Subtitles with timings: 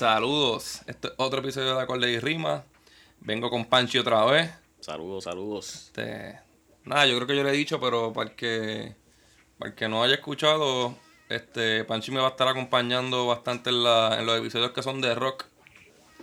[0.00, 0.82] Saludos.
[0.86, 2.64] Este es otro episodio de Acorde y Rima.
[3.20, 4.50] Vengo con Panchi otra vez.
[4.78, 5.86] Saludos, saludos.
[5.86, 6.38] Este,
[6.84, 8.94] nada, yo creo que yo le he dicho, pero para el que,
[9.58, 10.94] para el que no haya escuchado,
[11.30, 15.00] este, Panchi me va a estar acompañando bastante en, la- en los episodios que son
[15.00, 15.46] de rock.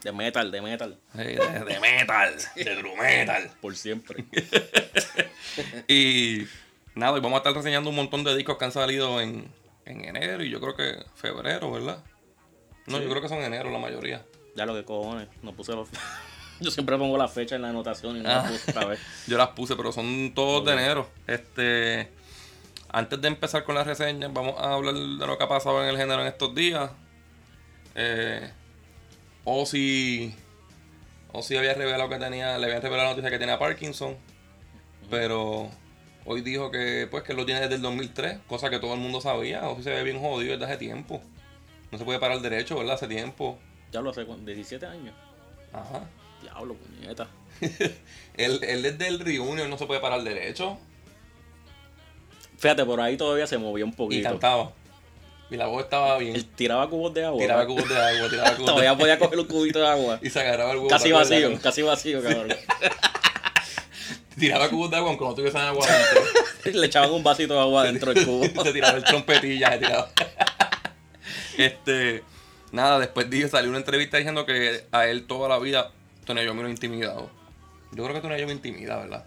[0.03, 0.99] De metal, de metal.
[1.13, 1.35] Sí, de,
[1.65, 3.51] de metal, de true metal.
[3.59, 4.23] Por siempre.
[5.87, 6.47] Y
[6.93, 9.51] nada, y vamos a estar reseñando un montón de discos que han salido en,
[9.85, 12.03] en enero y yo creo que febrero, ¿verdad?
[12.87, 14.25] No, yo creo que son enero la mayoría.
[14.55, 15.27] ya lo que cojones.
[15.41, 15.89] No puse los.
[16.59, 18.35] Yo siempre pongo la fecha en la anotación y no Ah.
[18.43, 18.99] la puse esta vez.
[19.27, 21.09] Yo las puse, pero son todos de enero.
[21.27, 22.09] Este,
[22.89, 25.89] antes de empezar con las reseñas, vamos a hablar de lo que ha pasado en
[25.89, 26.91] el género en estos días.
[27.95, 28.49] Eh,
[29.45, 30.33] Ozzy,
[31.31, 34.15] Ozzy había revelado que tenía, le habían revelado la noticia que tenía Parkinson,
[35.09, 35.69] pero
[36.25, 39.19] hoy dijo que pues que lo tiene desde el 2003, cosa que todo el mundo
[39.21, 39.67] sabía.
[39.69, 41.21] Ozzy se ve bien jodido desde hace tiempo.
[41.93, 42.95] No se puede parar derecho, ¿verdad?
[42.95, 43.59] Hace tiempo.
[43.91, 45.13] Ya lo hace con 17 años.
[45.71, 46.01] Ajá.
[46.41, 47.27] Diablo, puñeta.
[48.35, 50.79] él, él desde el reunion no se puede parar derecho.
[52.57, 54.27] Fíjate, por ahí todavía se movía un Y poquito.
[54.27, 54.71] cantaba.
[55.51, 56.35] Y la voz estaba bien.
[56.35, 57.39] Él tiraba cubos de agua.
[57.39, 60.19] tiraba cubos de agua, tiraba cubos de Todavía podía coger un cubito de agua.
[60.23, 60.89] Y se agarraba el huevo.
[60.89, 62.47] Casi vacío, casi vacío, cabrón.
[64.39, 66.79] Tiraba cubos de agua aunque no tuviesen agua dentro.
[66.79, 68.63] Le echaban un vasito de agua dentro del cubo.
[68.63, 70.09] se tiraba el trompetilla, se tiraba.
[71.57, 72.23] Este.
[72.71, 75.91] Nada, después dije, salió una entrevista diciendo que a él toda la vida
[76.25, 77.29] Tony Iommi lo ha intimidado.
[77.91, 79.25] Yo creo que Tony Iommi intimida, ¿verdad?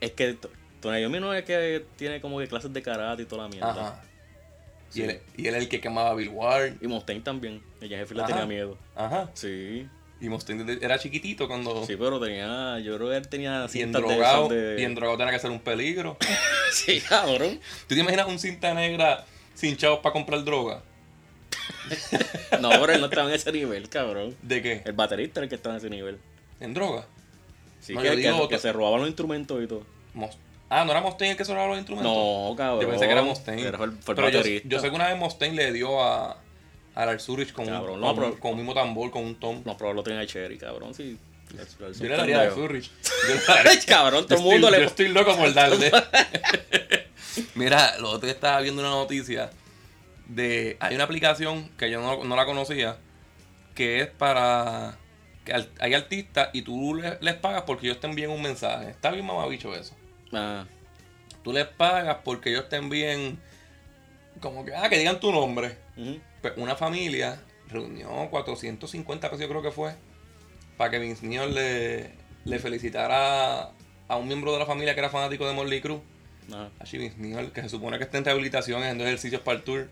[0.00, 0.36] Es que
[0.80, 3.70] Tony Iommi no es que tiene como que clases de karate y toda la mierda.
[3.70, 4.02] Ajá.
[4.90, 5.02] Sí.
[5.02, 6.74] Y, él, y él es el que quemaba a Bill Ward.
[6.80, 7.62] Y Mustaine también.
[7.80, 8.78] Ella jefe le tenía miedo.
[8.94, 9.30] Ajá.
[9.34, 9.86] Sí.
[10.20, 11.84] Y Mustaine era chiquitito cuando.
[11.86, 12.78] Sí, pero tenía.
[12.80, 14.48] Yo creo que él tenía de drogado.
[14.48, 14.76] de.
[14.76, 16.16] Bien drogado tenía que ser un peligro.
[16.72, 17.60] Sí, cabrón.
[17.86, 19.24] ¿Tú te imaginas un cinta negra
[19.54, 20.82] sin chavos para comprar droga?
[22.60, 24.36] No, pero él no estaba en ese nivel, cabrón.
[24.42, 24.82] ¿De qué?
[24.84, 26.18] El baterista era el que estaba en ese nivel.
[26.60, 27.06] ¿En droga?
[27.80, 28.58] Sí, No, que, yo que- digo que otro.
[28.58, 29.82] se robaban los instrumentos y todo.
[30.68, 32.12] Ah, ¿no era Mustaine el que sonaba los instrumentos?
[32.12, 32.80] No, cabrón.
[32.80, 33.62] Yo pensé que era Mustaine.
[33.62, 36.38] Pero fue el, el Pero yo, yo sé que una vez Mustaine le dio a,
[36.94, 39.24] a Lars Ulrich con, Cabrón, un, no, con, pero- un- con un mismo tambor, con
[39.24, 39.62] un tom.
[39.64, 40.92] No, pero lo tenía Cherry, cabrón.
[40.94, 41.18] Sí.
[42.00, 44.78] yo le daría a Ay, cabrón, todo el mundo le.
[44.80, 45.92] yo estoy loco por darle.
[47.54, 49.50] Mira, lo otro día estaba viendo una noticia
[50.28, 50.76] de...
[50.80, 52.96] Hay una aplicación que yo no, no la conocía
[53.74, 54.96] que es para...
[55.44, 58.90] que hay artistas y tú le- les pagas porque ellos te envíen un mensaje.
[58.90, 59.94] Está bien mamabicho eso.
[60.32, 60.66] Ah,
[61.42, 63.38] Tú les pagas porque ellos te envíen
[64.40, 65.76] como que, ah, que digan tu nombre.
[66.42, 69.94] Pues una familia reunió 450 pesos, yo creo que fue,
[70.76, 72.10] para que Vince Neil le,
[72.44, 73.70] le felicitara
[74.08, 76.00] a un miembro de la familia que era fanático de Morley Cruz.
[76.98, 79.88] Vince Neil, que se supone que está en rehabilitación, haciendo ejercicios para el tour.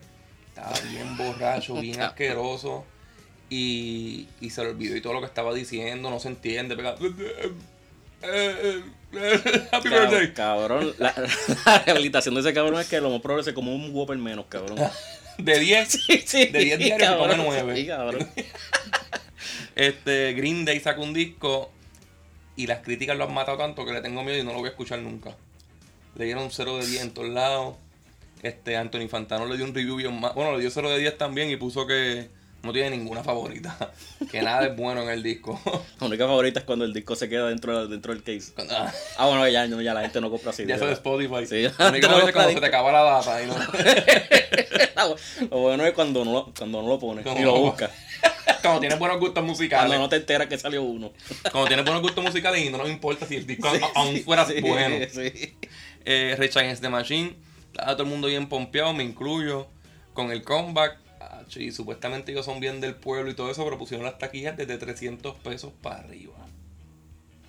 [0.55, 2.85] Estaba bien borracho, bien asqueroso.
[3.49, 6.75] Y, y se le olvidó y todo lo que estaba diciendo, no se entiende.
[6.75, 6.95] pega-
[9.71, 10.33] Happy Cab- birthday.
[10.33, 11.13] Cabrón, la,
[11.65, 14.45] la rehabilitación de ese cabrón es que lo más probable es como un Whopper menos,
[14.49, 14.77] cabrón.
[15.37, 15.89] De 10.
[16.07, 17.75] Sí, sí, De 10 diarios se come nueve.
[17.75, 18.27] Sí, cabrón.
[19.75, 21.69] Este, Green Day sacó un disco
[22.55, 24.67] y las críticas lo han matado tanto que le tengo miedo y no lo voy
[24.67, 25.35] a escuchar nunca.
[26.15, 27.75] Le dieron 0 de 10 en todos lados.
[28.45, 30.35] Este, Anthony Fantano le dio un review bien más.
[30.35, 32.29] Bueno, le dio 0 de 10 también y puso que
[32.61, 33.91] no tiene ninguna favorita.
[34.31, 35.59] Que nada es bueno en el disco.
[35.99, 38.53] La única favorita es cuando el disco se queda dentro, de- dentro del case.
[38.69, 40.65] Ah, Ah, bueno, ya, ya la gente no compra así.
[40.65, 41.45] ya eso de Spotify.
[41.47, 43.41] Sí, La única favorita es cuando se te acaba la data.
[43.43, 43.55] Y no,
[45.51, 47.91] Lo bueno es cuando no lo, cuando no lo pones Cuando y lo buscas.
[48.61, 49.85] cuando tienes buenos gustos musicales.
[49.87, 51.11] Cuando no te enteras que salió uno.
[51.51, 54.61] Cuando tienes buenos gustos musicales y no nos importa si el disco aún fuera Sí,
[54.61, 54.95] bueno.
[55.11, 55.55] sí.
[56.05, 57.35] eh, Rage Against the Machine.
[57.75, 59.67] Estaba todo el mundo bien pompeado, me incluyo,
[60.13, 60.97] con el comeback.
[61.19, 64.55] Ah, y supuestamente ellos son bien del pueblo y todo eso, pero pusieron las taquillas
[64.55, 66.35] desde 300 pesos para arriba.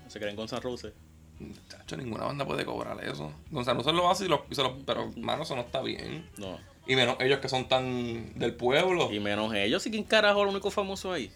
[0.08, 0.93] Se creen con San Rose.
[1.69, 3.32] Chacho, ninguna banda puede cobrar eso.
[3.52, 6.29] Gonzalo se lo hace, y lo, y se lo- pero mano, eso no está bien.
[6.38, 6.58] No.
[6.88, 9.12] Y menos ellos que son tan del pueblo.
[9.12, 9.87] Y menos ellos.
[9.87, 11.31] ¿Y quién carajo el único famoso ahí?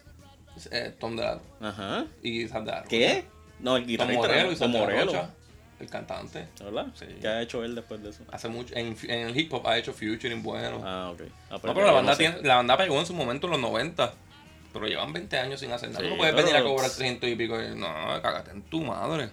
[0.72, 1.16] Eh, Tom
[1.60, 2.06] Ajá.
[2.22, 2.82] y Rocha.
[2.88, 3.24] ¿Qué?
[3.60, 4.66] No, el Tom guitarrista.
[4.66, 4.72] Y Tom
[5.08, 5.30] Isaac
[5.80, 6.46] el cantante.
[6.62, 6.86] ¿Verdad?
[6.94, 7.06] Sí.
[7.20, 8.22] ¿Qué ha hecho él después de eso?
[8.30, 10.82] Hace mucho, en, en el hip hop ha hecho featuring bueno.
[10.84, 11.22] Ah, ok.
[11.50, 14.12] Ah, No, pero la banda, tiene, la banda pegó en su momento en los 90.
[14.72, 16.00] Pero llevan 20 años sin hacer nada.
[16.00, 17.60] Sí, Tú no puedes pero- venir a cobrar 300 y pico.
[17.60, 17.88] y- No,
[18.22, 19.30] cágate en tu madre.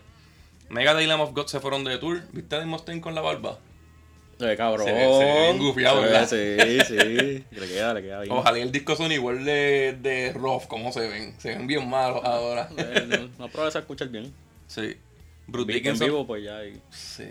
[0.70, 2.22] Mega Lamb of God se fueron de tour.
[2.32, 3.58] ¿Viste a Mustaine con la barba?
[4.40, 4.86] Se ve cabrón.
[4.86, 6.28] Se ve- se ve bien gufiado, Se ve- ¿verdad?
[6.30, 7.46] Sí, sí.
[7.60, 8.34] Le queda, le queda bien.
[8.36, 11.36] Ojalá y el disco son igual de, de rough como se ven.
[11.40, 12.70] Se ven bien malos ahora.
[12.78, 14.34] Eh, no, no prueba a escuchar bien.
[14.68, 14.98] Sí.
[15.48, 16.08] Bruce Vi- En Dickinson.
[16.08, 16.64] vivo, pues ya.
[16.66, 17.26] y- Sí.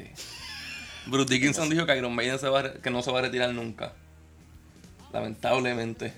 [1.07, 3.53] Bruce Dickinson dijo que Iron Maiden se va a que no se va a retirar
[3.53, 3.93] nunca.
[5.13, 6.13] Lamentablemente.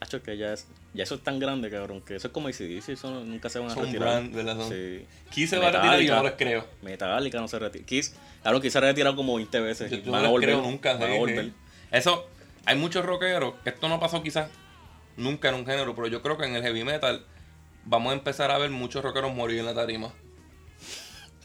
[0.00, 2.90] Hacho, que ya, es, ya eso es tan grande, cabrón, que eso es como ACDC,
[2.92, 4.08] eso no- nunca se van a Son retirar.
[4.08, 4.56] brand, ¿verdad?
[4.56, 5.06] Son- Sí.
[5.30, 6.66] Kiss se va a retirar y yo no les creo.
[6.82, 7.84] Metallica no se retira.
[7.86, 9.90] Kiss, claro, Kiss se ha retirado como 20 veces.
[9.90, 10.48] Yo, no les volver.
[10.50, 10.94] creo nunca.
[10.96, 11.52] Van sí, sí.
[11.90, 12.28] Eso,
[12.66, 13.54] hay muchos rockeros.
[13.64, 14.50] Esto no pasó quizás
[15.16, 17.24] nunca en un género, pero yo creo que en el heavy metal
[17.84, 20.12] vamos a empezar a ver muchos rockeros morir en la tarima.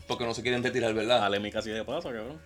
[0.09, 1.23] Porque no se quieren retirar, ¿verdad?
[1.23, 2.41] A Lemmy casi le pasa, cabrón.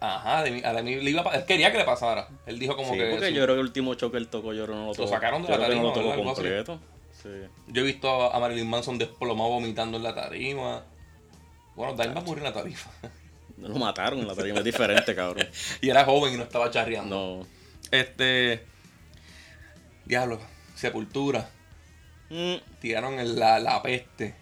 [0.00, 2.28] Ajá, a le iba a él quería que le pasara.
[2.46, 3.10] Él dijo como sí, que.
[3.10, 5.08] porque su- yo creo que el último choque él tocó, yo creo no lo tocó.
[5.08, 5.92] sacaron de yo la que no lo
[6.34, 6.80] tarima.
[7.12, 7.28] Sí.
[7.68, 10.84] Yo he visto a Marilyn Manson desplomado vomitando en la tarima.
[11.76, 12.80] Bueno, Dimebag murió en la tarima.
[13.58, 15.46] No lo mataron en la tarima, es diferente, cabrón.
[15.80, 17.38] y era joven y no estaba charreando.
[17.40, 17.46] No.
[17.96, 18.64] Este.
[20.04, 20.40] Diablo,
[20.74, 21.48] Sepultura.
[22.30, 24.34] Mm, Tiraron en la, la peste.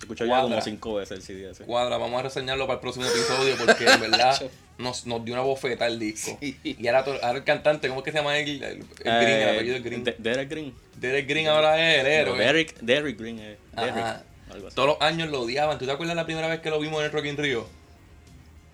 [0.00, 0.48] Escucho ya Cuadra.
[0.48, 1.64] como cinco veces el CD ese.
[1.64, 4.40] Cuadra, vamos a reseñarlo para el próximo episodio porque en verdad
[4.78, 6.36] nos, nos dio una bofeta el disco.
[6.40, 6.56] Sí.
[6.62, 8.62] Y ahora, el cantante, ¿cómo es que se llama él?
[8.62, 10.04] El, el Green, el Eh, apellido es Green.
[10.04, 10.74] De- Derek Green.
[10.96, 12.38] Derek Green ahora es el héroe.
[12.38, 13.38] Derek, Derek Green.
[13.38, 14.22] eh, Derek, Ajá.
[14.50, 14.74] algo así.
[14.76, 15.78] Todos los años lo odiaban.
[15.78, 17.66] ¿Tú te acuerdas la primera vez que lo vimos en el Rock in Rio?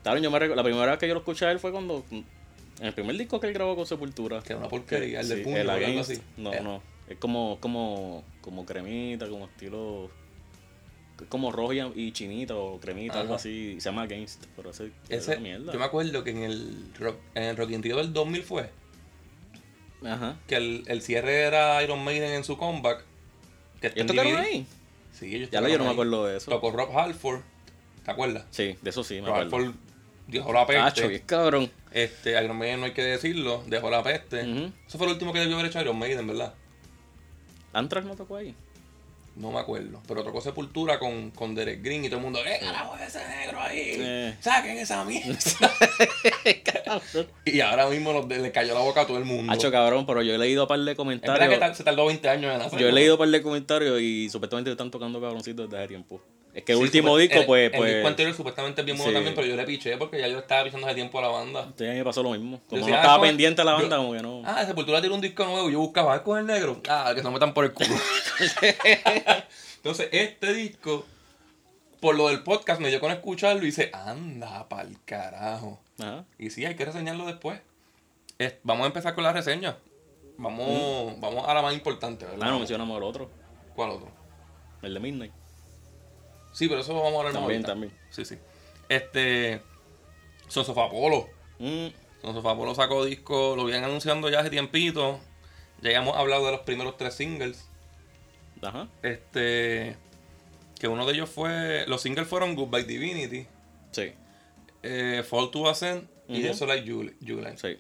[0.03, 2.05] Claro, yo me recu- la primera vez que yo lo escuché a él fue cuando.
[2.11, 2.25] En
[2.87, 4.41] el primer disco que él grabó con Sepultura.
[4.43, 6.21] Que era una porquería, el del Sí, puño el o algo así.
[6.37, 6.61] No, Eh.
[6.63, 6.83] no.
[7.09, 10.11] Es como, como, como cremita, como estilo.
[11.21, 13.21] Es Como rojo y, chinita o cremita, Ajá.
[13.23, 13.77] algo así.
[13.81, 14.45] Se llama Against.
[14.57, 15.73] Pero ese, mierda.
[15.73, 18.71] yo me acuerdo que en el Rock, en el Rock in Rio del 2000 fue
[20.05, 20.37] Ajá.
[20.47, 23.05] que el, el cierre era Iron Maiden en su comeback.
[23.81, 24.67] Que está ¿Y en tocaron ahí?
[25.13, 26.51] Sí, ellos Ya lo, yo no me acuerdo de eso.
[26.51, 27.41] Tocó Rob Halford.
[28.05, 28.45] ¿Te acuerdas?
[28.51, 29.57] Sí, de eso sí, me Rob acuerdo.
[29.57, 29.75] Halford
[30.29, 30.83] dejó la peste.
[30.83, 31.71] Cacho, bien cabrón.
[31.93, 34.41] Este, Iron Maiden no hay que decirlo, dejó la peste.
[34.87, 36.53] Eso fue lo último que debió haber hecho Iron Maiden, ¿verdad?
[37.73, 38.55] Anthrax no tocó ahí.
[39.37, 40.03] No me acuerdo.
[40.09, 43.61] Pero tocó Sepultura con, con Derek Green y todo el mundo, ¡eh, carajo, ese negro
[43.61, 43.97] ahí!
[43.99, 44.35] Eh.
[44.41, 45.37] ¡Saquen esa mierda!
[47.45, 49.53] y ahora mismo le cayó la boca a todo el mundo.
[49.53, 51.71] Hacho, cabrón, pero yo he leído un par de es verdad comentarios.
[51.71, 52.79] que se tardó 20 años en hacerlo.
[52.79, 56.23] Yo he leído un par de comentarios y supuestamente están tocando cabroncitos desde hace tiempo.
[56.57, 57.71] Es que el Sí, último disco, el- pues.
[57.71, 59.15] El pues disco anterior supuestamente es bien bueno Sí.
[59.15, 61.69] también, pero yo le piché porque ya yo estaba pisando hace tiempo a la banda.
[61.77, 62.61] Sí, a mí me pasó lo mismo.
[62.67, 64.43] Como decía, no ah, estaba pendiente a la banda, yo- como que no.
[64.47, 65.69] Ah, Sepultura tiene un disco nuevo.
[65.69, 66.81] Yo buscaba, ¿es con el negro?
[66.89, 67.91] Ah, que se lo metan por el culo.
[69.77, 71.05] Entonces, este disco,
[72.01, 75.79] por lo del podcast, me dio con escucharlo y dice, anda pa'l carajo.
[75.99, 76.25] Ajá.
[76.39, 77.61] Y sí, hay que reseñarlo después.
[78.39, 79.77] Es- vamos a empezar con la reseña.
[80.39, 82.49] Vamos, vamos a la más importante, ¿verdad?
[82.49, 83.31] Ah, no mencionamos el otro.
[83.75, 84.09] ¿Cuál otro?
[84.83, 85.33] El de Midnight.
[86.57, 87.93] Sí, pero eso vamos a hablar más También, también.
[88.11, 88.37] Sí, sí.
[88.89, 89.61] Este.
[90.49, 91.29] Sons of Apollo.
[91.59, 91.89] Mm,
[92.23, 95.21] Sons of Apollo sacó disco, lo habían anunciando ya hace tiempito.
[95.83, 97.69] Ya habíamos hablado de los primeros tres singles.
[98.63, 98.89] ajá.
[99.03, 99.97] Este.
[100.81, 101.85] Que uno de ellos fue.
[101.89, 103.47] Los singles fueron Goodbye Divinity,
[103.93, 104.13] Sí,
[104.83, 106.43] eh, Fall to Ascend y Ujú.
[106.49, 107.57] Desolate Jul- July.
[107.57, 107.79] sí.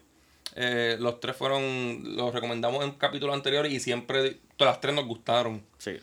[0.54, 2.16] Eh, los tres fueron.
[2.16, 4.38] Los recomendamos en capítulos anteriores y siempre.
[4.56, 5.62] Todas las tres nos gustaron.
[5.78, 5.96] Sí.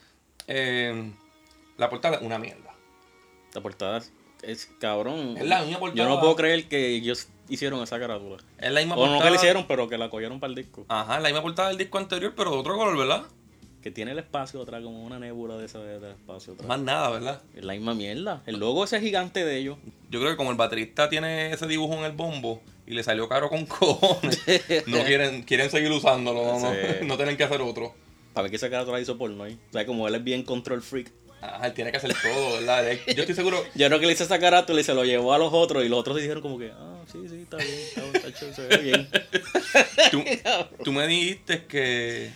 [0.47, 1.11] Eh,
[1.77, 2.62] la portada es una mierda.
[3.53, 4.01] La portada
[4.41, 5.37] es cabrón.
[5.37, 6.03] Es la misma portada.
[6.03, 8.37] Yo no puedo creer que ellos hicieron esa carátula.
[8.57, 9.23] Es la misma O no portada.
[9.25, 10.85] que la hicieron, pero que la cogieron para el disco.
[10.89, 13.23] Ajá, la misma portada del disco anterior, pero de otro color, ¿verdad?
[13.81, 16.67] Que tiene el espacio atrás, como una nébula de ese de espacio atrás.
[16.67, 17.41] Más nada, ¿verdad?
[17.53, 18.41] Es la misma mierda.
[18.45, 19.77] El logo ese gigante de ellos.
[20.09, 23.27] Yo creo que como el baterista tiene ese dibujo en el bombo y le salió
[23.27, 24.41] caro con cojones,
[24.87, 26.71] no quieren, quieren seguir usándolo, no, no,
[27.05, 27.93] no tienen que hacer otro.
[28.33, 29.59] Para ver que esa carátula hizo porno ahí.
[29.69, 31.11] O sea, como él es bien control freak.
[31.43, 32.85] Ajá, él tiene que hacer todo, ¿verdad?
[33.15, 35.37] Yo estoy seguro, Yo creo que le hizo esa carátula y se lo llevó a
[35.37, 35.83] los otros.
[35.83, 38.55] Y los otros dijeron como que, ah, sí, sí, está bien, está bien, está chévere,
[38.55, 39.09] se ve bien.
[40.11, 40.23] tú,
[40.83, 42.31] tú me dijiste que,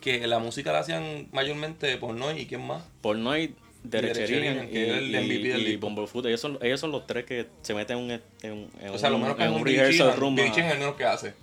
[0.00, 2.82] que la música la hacían mayormente por Noy y quién más.
[3.00, 3.54] Porno y
[3.84, 5.80] Derek Derecherian Sherinian, y, el y, MVP del y disco.
[5.86, 6.26] Bumblefoot.
[6.26, 8.10] Ellos son, ellos son los tres que se meten en un,
[8.42, 10.38] en, un- en O sea, lo un- menos que en es un un rehearsal room.
[10.40, 11.34] Es el menos que hace.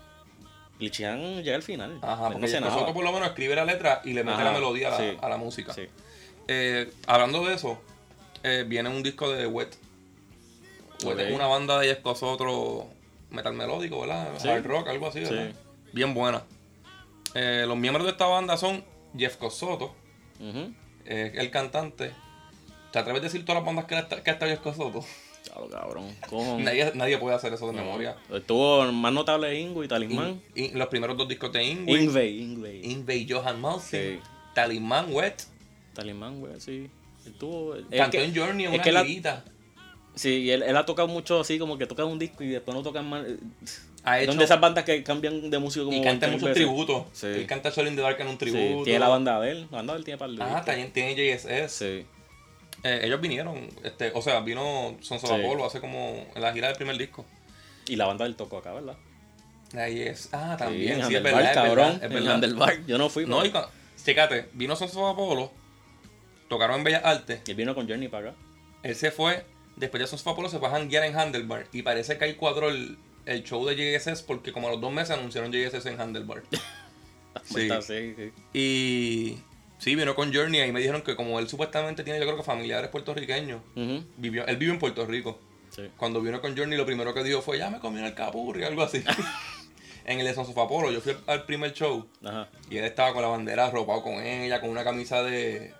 [0.79, 1.99] Lichian llega al final.
[2.01, 4.89] Ajá, porque Nosotros por lo menos escribe la letra y le mete Ajá, la melodía
[4.89, 5.73] a la, sí, a la música.
[5.73, 5.83] Sí.
[6.47, 7.79] Eh, hablando de eso,
[8.43, 9.75] eh, viene un disco de Wet.
[11.03, 12.87] Wet es una banda de otro
[13.29, 14.29] metal melódico, ¿verdad?
[14.37, 14.47] Sí.
[14.47, 15.49] Hard rock, algo así, ¿verdad?
[15.51, 15.57] Sí.
[15.93, 16.43] Bien buena.
[17.35, 18.83] Eh, los miembros de esta banda son
[19.17, 19.93] Jeff Cosoto,
[21.05, 22.11] eh, el cantante.
[22.91, 25.03] ¿Te atreves a decir todas las bandas que, ha- que ha estado Jeff Cosoto?
[25.43, 26.15] Claro, cabrón.
[26.63, 27.83] Nadie, nadie puede hacer eso de No.
[27.83, 28.15] memoria.
[28.31, 30.41] Estuvo más notable Ingo y Talismán.
[30.55, 32.91] In- in- los primeros dos discos de Ingrid, Ingvey, Ingvey.
[32.91, 34.19] Ingve Johan Malsi, Sí.
[34.53, 35.43] Talisman Wet,
[35.93, 36.89] Talismán, güey, sí.
[37.25, 37.75] Estuvo.
[37.75, 39.43] es cantó que- en Journey en es una que la-.
[40.15, 42.75] Sí, y él, él ha tocado mucho así, como que toca un disco y después
[42.75, 43.23] no tocan más.
[44.03, 45.97] Ha Son hecho de esas bandas que cambian de música como.
[45.97, 47.03] y canta 20 muchos tributos.
[47.13, 47.27] Sí.
[47.27, 48.83] Él canta Soul in the Dark en un Sí, tributo.
[48.83, 49.61] tiene la banda de él.
[49.71, 51.69] La banda de él tiene par de Ah, también tiene JSS.
[51.71, 52.05] Sí.
[52.83, 55.15] Eh, ellos vinieron, este, o sea, vino Sí.
[55.15, 57.25] Apollo hace como en la gira del primer disco.
[57.87, 58.97] Y la banda del tocó acá, ¿verdad?
[59.73, 60.29] Ahí es.
[60.33, 60.99] Ah, Sí, también.
[60.99, 61.75] en Sí, es verdad, es cabrón.
[61.75, 62.09] verdad, es en
[62.59, 62.73] verdad.
[62.85, 63.71] Yo no fui, No, y cuando-
[64.03, 65.49] Chécate, vino Sons of Apollo,
[66.47, 68.37] tocaron en Bellas Artes, Y él vino con Journey para acá.
[68.83, 69.45] él se fue,
[69.75, 72.33] después de Sons of Apollo se fue a janguear en Handlebar y parece que ahí
[72.35, 75.99] cuadró el, el show de JSS porque como a los dos meses anunciaron JSS en
[76.01, 76.43] Handlebar.
[77.45, 77.67] Sí.
[77.71, 78.31] Así, sí.
[78.53, 79.37] Y
[79.79, 82.43] sí, vino con Journey y me dijeron que como él supuestamente tiene yo creo que
[82.43, 85.39] familiares puertorriqueños, Ujú, vivió, él vive en Puerto Rico.
[85.71, 85.89] sí.
[85.97, 88.83] Cuando vino con Journey lo primero que dijo fue, ya me comí el capurri, algo
[88.83, 89.03] así.
[90.05, 92.49] en el de Sons of Apollo, yo fui al, al primer show Ajá.
[92.69, 95.73] y él estaba con la bandera arropado con ella, con una camisa de,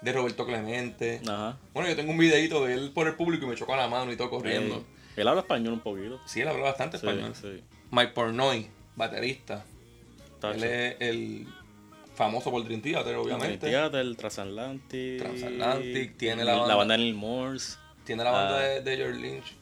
[0.00, 1.20] de Roberto Clemente.
[1.28, 1.58] Ajá.
[1.74, 4.12] Bueno, yo tengo un videito de él por el público y me chocó la mano
[4.12, 4.76] y todo corriendo.
[4.76, 4.82] Eh,
[5.20, 6.20] él habla español un poquito.
[6.26, 7.34] Sí, él habla bastante Sí, español.
[7.34, 7.62] sí.
[7.90, 9.64] Mike Pornoy, baterista.
[10.40, 10.54] Tacho.
[10.56, 11.46] Él es el
[12.14, 13.66] famoso por Dream Theater, obviamente.
[13.68, 15.18] Dream Theater, Transatlantic.
[15.18, 17.76] Transatlantic, tiene la La banda- banda Neil Morse.
[18.04, 18.62] Tiene la banda Ah.
[18.62, 19.54] de, de George Lynch.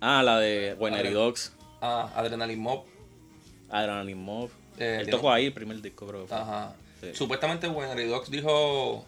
[0.00, 1.52] Ah, la de Winery Dogs.
[1.80, 2.84] Ah, Adrenaline Mob.
[3.70, 4.50] Adrenaline Mob.
[4.78, 6.26] Eh, él tocó ahí el primer disco, creo.
[6.30, 6.74] Ajá.
[7.00, 7.10] Sí.
[7.14, 9.04] Supuestamente Winery Dogs dijo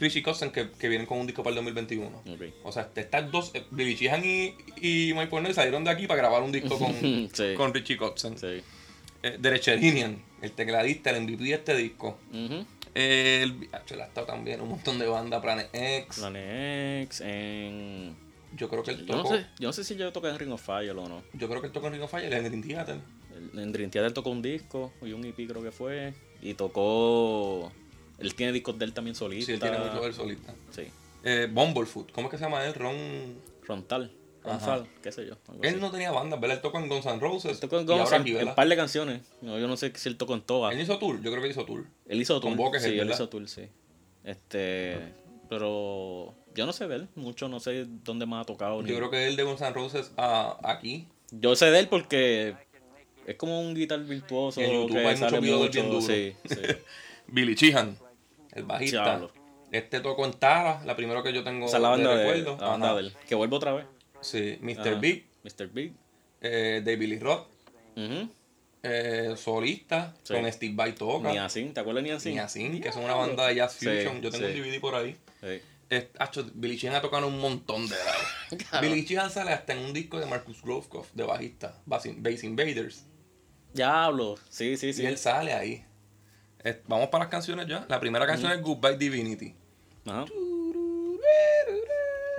[0.00, 2.06] Richie Kotzen que, que vienen con un disco para el 2021.
[2.26, 2.42] Ok.
[2.64, 6.18] O sea, estas dos, eh, Billy Sheehan y, y Mike Pornoy salieron de aquí para
[6.18, 6.92] grabar un disco con,
[7.32, 7.54] Sí.
[7.56, 8.36] con Richie Kotzen.
[8.38, 8.62] Sí.
[9.22, 9.38] Eh,
[10.42, 12.18] el tecladista, el MVP de este disco.
[12.32, 12.64] Ujú.
[12.94, 16.18] El, ah, él ha estado también un montón de bandas, Planet X.
[16.18, 18.16] Planet X, en...
[18.56, 19.36] Yo creo que él Yo no, tocó.
[19.36, 21.22] sé, yo no sé si yo toqué en Ring of Fire o no.
[21.34, 22.96] Yo creo que él tocó en Ring of Fire, en Dream Theater.
[23.52, 26.14] El- En Dream Theater tocó un disco y un EP creo que fue.
[26.42, 27.70] Y tocó...
[28.20, 29.46] Él tiene discos de él también solista.
[29.46, 30.54] Sí, él tiene mucho del solista.
[30.70, 30.82] Sí.
[31.24, 32.74] Eh, Bumblefoot, ¿cómo es que se llama él?
[32.74, 32.94] Ron.
[33.62, 34.12] Frontal.
[34.44, 34.58] Ajá.
[34.58, 35.34] Frontal, qué sé yo.
[35.62, 35.80] Él así.
[35.80, 36.56] no tenía banda, ¿verdad?
[36.56, 37.50] Él tocó en Guns N' Roses.
[37.52, 38.48] Él tocó en Guns en ¿verdad?
[38.48, 39.22] un par de canciones.
[39.42, 40.72] No, yo no sé si él tocó en todas.
[40.74, 41.84] Él hizo tour, yo creo que hizo tour.
[42.06, 42.66] Él hizo con tour.
[42.66, 43.14] Buckethead, Sí, él ¿verdad?
[43.14, 43.62] hizo tour, sí.
[44.24, 44.98] Este...
[45.48, 46.34] Pero...
[46.54, 47.08] Yo no sé de él.
[47.14, 48.82] Mucho no sé dónde más ha tocado.
[48.82, 51.06] ni- Yo creo que él de Guns N' Roses a aquí.
[51.30, 52.54] Yo sé de él porque...
[53.26, 55.88] Es como un guitar virtuoso En YouTube que hay muchos videos mucho.
[55.88, 56.02] bien.
[56.02, 56.60] Sí, sí.
[57.28, 57.96] Billy Sheehan,
[58.52, 59.28] el bajista.
[59.72, 62.56] Este tocó en Tara, la primera que yo tengo Esa es la banda, de, recuerdo.
[62.60, 62.94] la banda Ajá.
[62.96, 63.16] de él.
[63.28, 63.86] Que vuelvo otra vez.
[64.20, 64.80] Sí, Mr.
[64.80, 64.94] Ajá.
[64.94, 65.68] Big, Mr.
[65.68, 65.92] Big.
[66.40, 67.46] eh, David Lee Roth,
[68.82, 70.34] eh, solista, Sí.
[70.34, 71.30] con Steve Vai toca.
[71.30, 72.32] Niacin, ¿te acuerdas de Niacin?
[72.34, 74.20] Niacin, que es una banda de jazz Sí, fusion.
[74.22, 74.52] yo tengo sí.
[74.54, 75.16] un DVD por ahí.
[75.90, 78.22] Es- acho, Billy Sheehan ha tocado un montón de lados.
[78.70, 78.88] Claro.
[78.88, 83.04] Billy Sheehan sale hasta en un disco de Marcus Grovecoff, de bajista, Bass Invaders.
[83.74, 84.36] Diablo.
[84.48, 85.02] Sí, sí, sí.
[85.02, 85.84] Y él sale ahí.
[86.86, 87.86] Vamos para las canciones ya.
[87.88, 89.54] La primera canción es Goodbye Divinity.
[90.06, 90.24] Ajá.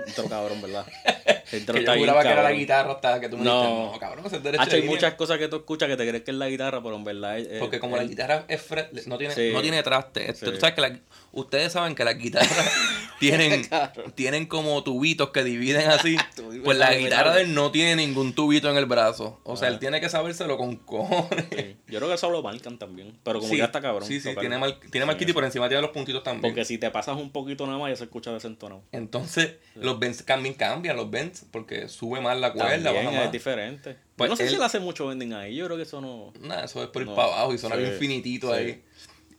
[0.06, 0.86] Intro cabrón, ¿verdad?
[1.50, 3.60] El Que yo juraba que era la guitarra hasta que tú me No.
[3.62, 6.22] dijiste, no, cabrón, ese es derecho hay muchas cosas que tú escuchas que te crees
[6.22, 7.58] que es la guitarra, pero en verdad es...
[7.58, 9.50] Porque como la guitarra es fretless, no tiene, Sí.
[9.52, 10.30] no tiene traste.
[10.30, 10.52] Esto- Sí.
[10.52, 10.98] tú sabes que la-
[11.32, 12.48] ustedes saben que las guitarras
[13.18, 13.62] tienen,
[14.14, 16.16] tienen como tubitos que dividen así.
[16.64, 19.40] Pues la guitarra de él no tiene ningún tubito en el brazo.
[19.44, 19.70] O sea, Ah.
[19.72, 21.46] él tiene que sabérselo con cojones.
[21.50, 21.76] Sí.
[21.88, 23.18] Yo creo que eso lo marcan también.
[23.22, 24.06] Pero como ya está cabrón.
[24.06, 24.40] Sí, sí, tocarlo.
[24.40, 26.42] tiene, mal, tiene marquito y por encima tiene los puntitos también.
[26.42, 28.82] Porque si te pasas un poquito nada más ya se escucha desentonado.
[28.92, 31.10] Entonces, los también cambian, los
[31.50, 33.32] porque sube más la cuerda, También baja es más.
[33.32, 33.96] diferente.
[34.16, 35.56] Pues no sé él- si él hace mucho bending ahí.
[35.56, 36.32] Yo creo que eso no...
[36.40, 38.52] Nah, eso es por ir No, para abajo y suena sí, bien finitito sí.
[38.54, 38.82] ahí.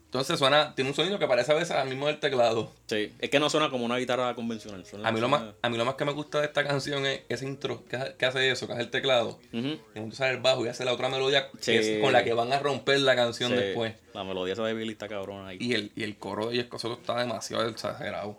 [0.06, 2.72] Entonces suena, tiene un sonido que parece a veces al mismo del teclado.
[2.86, 4.86] Sí, es que no suena como una guitarra convencional.
[4.86, 7.04] suena- A mí, lo más, a mí lo más que me gusta de esta canción
[7.08, 9.40] es ese intro que, hace- que hace eso, que hace el teclado.
[9.52, 9.68] Ujú.
[9.70, 12.32] Y cuando sale el bajo y hace la otra melodía que es con la que
[12.34, 13.96] van a romper la canción Sí, después.
[14.14, 15.58] La melodía esa de Billy está cabrón ahí.
[15.60, 18.38] Y el, y el coro de Escosoto está demasiado exagerado.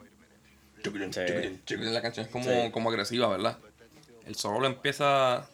[0.85, 2.71] La canción es como, Sí.
[2.73, 3.59] como agresiva, ¿verdad?
[4.27, 5.49] El solo lo empieza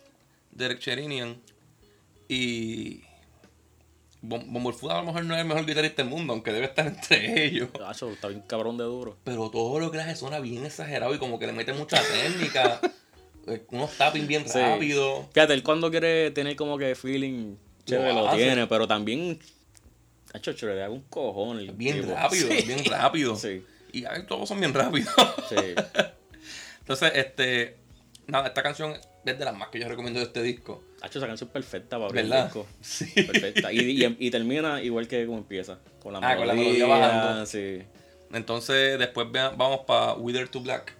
[0.52, 1.40] Derek Sherinian
[2.28, 3.02] y
[4.22, 6.86] Bom- Bumblefoot a lo mejor no es el mejor guitarrista del mundo, aunque debe estar
[6.86, 7.70] entre ellos.
[7.78, 9.16] Tacho, está bien cabrón de duro.
[9.24, 12.80] Pero todo lo que hace suena bien exagerado y como que le mete mucha técnica.
[13.46, 14.58] eh, unos tapping bien Sí.
[14.58, 15.28] rápido.
[15.32, 17.56] Fíjate, él cuando quiere tener como que feeling
[17.86, 19.38] chévere lo, tiene, pero también.
[20.34, 21.58] Hacho, le hago un cojón.
[21.58, 22.12] el Bien tipo.
[22.14, 22.62] rápido, Sí.
[22.66, 23.34] bien rápido.
[23.36, 25.12] Sí, Y todos son bien rápidos.
[25.48, 25.56] sí.
[26.80, 27.76] Entonces, este.
[28.26, 28.94] Nada, esta canción
[29.24, 30.82] es de las más que yo recomiendo de este disco.
[31.02, 32.66] Hacho, esa canción es perfecta para abrir el disco.
[32.80, 33.06] Sí.
[33.14, 33.72] Perfecta.
[33.72, 35.78] Y, y, y termina igual que como empieza.
[36.02, 36.86] Con la Ah, con la melodía.
[36.86, 37.46] melodía bajando.
[37.46, 37.82] Sí.
[38.32, 40.94] Entonces, después vamos para Wither to Black.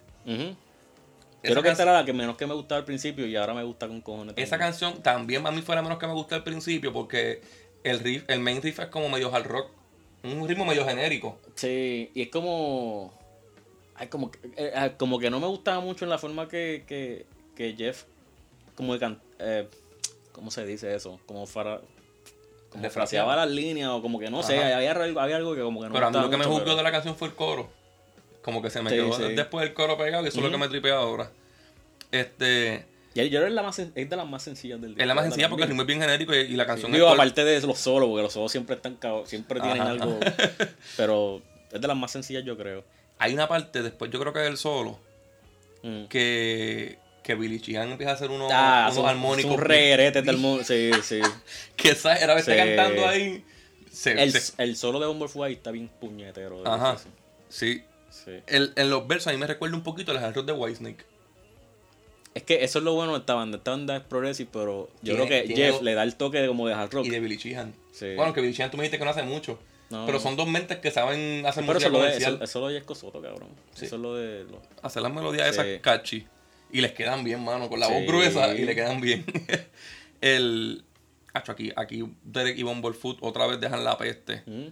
[1.43, 3.63] Creo que esta era la que menos que me gustaba al principio y ahora me
[3.63, 4.35] gusta con cojones.
[4.37, 4.69] Esa también.
[4.71, 7.41] canción también a mí fue la menos que me gustó al principio porque
[7.83, 9.71] el riff, el main riff es como medio hard rock.
[10.23, 11.37] Un ritmo medio genérico.
[11.55, 13.13] Sí, y es como.
[13.95, 16.83] Ay, como, que- eh, eh, como que no me gustaba mucho en la forma que,
[16.87, 17.25] que,
[17.55, 18.03] que Jeff.
[18.75, 19.67] Como de can- eh,
[20.31, 21.19] ¿Cómo se dice eso?
[21.25, 21.81] Como para.
[22.69, 25.81] Como fraseaba las líneas o como que no sé, había, algo- había algo que como
[25.81, 27.35] que no Pero a mí lo que me juzgó pero- de la canción fue el
[27.35, 27.69] coro.
[28.41, 29.23] Como que se me Sí, quedó sí.
[29.35, 31.29] después el coro pegado y eso es lo que me tripea ahora.
[32.11, 32.85] Este.
[33.13, 35.01] Y yo creo que es, la más, es de las más sencillas del disco.
[35.01, 36.91] Es la más sencilla porque el ritmo es bien genérico y, y la Sí, canción
[36.93, 39.91] Digo, es cor- aparte de los solos, porque los solos siempre están siempre tienen Ajá.
[39.91, 40.19] algo.
[40.97, 41.41] Pero
[41.71, 42.83] es de las más sencillas, yo creo.
[43.19, 44.99] Hay una parte después, yo creo que del solo,
[45.83, 46.05] Mm.
[46.05, 49.51] que, que Billy Sheehan empieza a hacer unos, Ah, unos son, armónicos.
[49.55, 50.63] son regueretes del mundo.
[50.63, 51.19] Sí, sí.
[51.75, 52.57] Que esa era está Sí.
[52.57, 53.43] cantando ahí.
[53.91, 56.65] Se- El, se- el solo de Humble Fue ahí está bien puñetero.
[56.67, 56.97] Ajá.
[57.49, 57.83] sí.
[58.09, 58.31] Sí.
[58.47, 61.03] El- en los versos a mí me recuerda un poquito los errores de Whitesnake.
[62.33, 63.57] Es que eso es lo bueno de esta banda.
[63.57, 66.67] Esta banda es progressive, pero yo creo que Jeff le da el toque de como
[66.67, 67.05] de hard rock.
[67.05, 67.73] Y de Billy Sheehan.
[67.91, 68.15] Sí.
[68.15, 69.59] Bueno, que Billy Sheehan tú me dijiste que no hace mucho.
[69.89, 72.33] No, pero son dos mentes que saben hacer Pero música eso es lo de, comercial.
[72.35, 73.49] eso, eso es lo de Jesco Soto, cabrón.
[73.73, 73.85] Sí.
[73.85, 74.45] Eso es lo de...
[74.45, 75.59] lo- Hacer las melodías Sí.
[75.61, 76.25] esas catchy.
[76.71, 77.67] Y les quedan bien, mano.
[77.67, 79.25] Con la voz gruesa y le quedan bien.
[80.21, 80.83] el.
[81.33, 84.43] Acho, aquí, aquí Derek y Bumblefoot otra vez dejan la peste.
[84.45, 84.67] ¿Mm?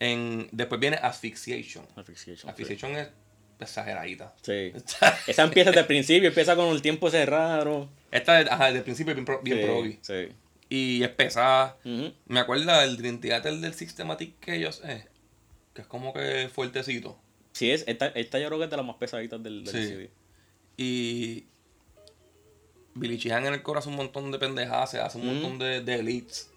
[0.00, 1.86] En, después viene Asphyxiation.
[1.96, 3.08] Asphyxiation, Asphyxiation es
[3.62, 4.34] exageradita.
[4.42, 4.72] Sí.
[5.26, 7.88] Esa empieza desde el principio, empieza con el tiempo ese raro.
[8.10, 9.98] Esta, es- ajá, desde el principio es bien, pro- bien sí, proggy.
[10.02, 10.28] Sí.
[10.68, 11.76] Y es pesada.
[12.26, 15.04] Me acuerda del Dream Theater del Systematic que ellos es.
[15.74, 17.18] Que es como que fuertecito.
[17.52, 19.88] Sí, es, esta, esta yo creo que es de las más pesaditas del, del Sí.
[19.88, 20.10] CD.
[20.78, 21.44] Y
[22.94, 25.32] Billy Sheehan en el coro hace un montón de pendejadas, se hace un Mm.
[25.42, 26.50] montón de, de leads.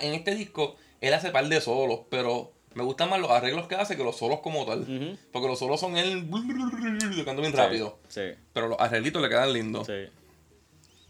[0.00, 3.74] En este disco, él hace par de solos, pero me gustan más los arreglos que
[3.76, 5.18] hace que los solos como tal.
[5.32, 6.28] Porque los solos son él
[7.16, 7.98] tocando bien Sí, rápido.
[8.08, 9.86] Sí, Pero los arreglitos le quedan lindos.
[9.86, 9.92] sí.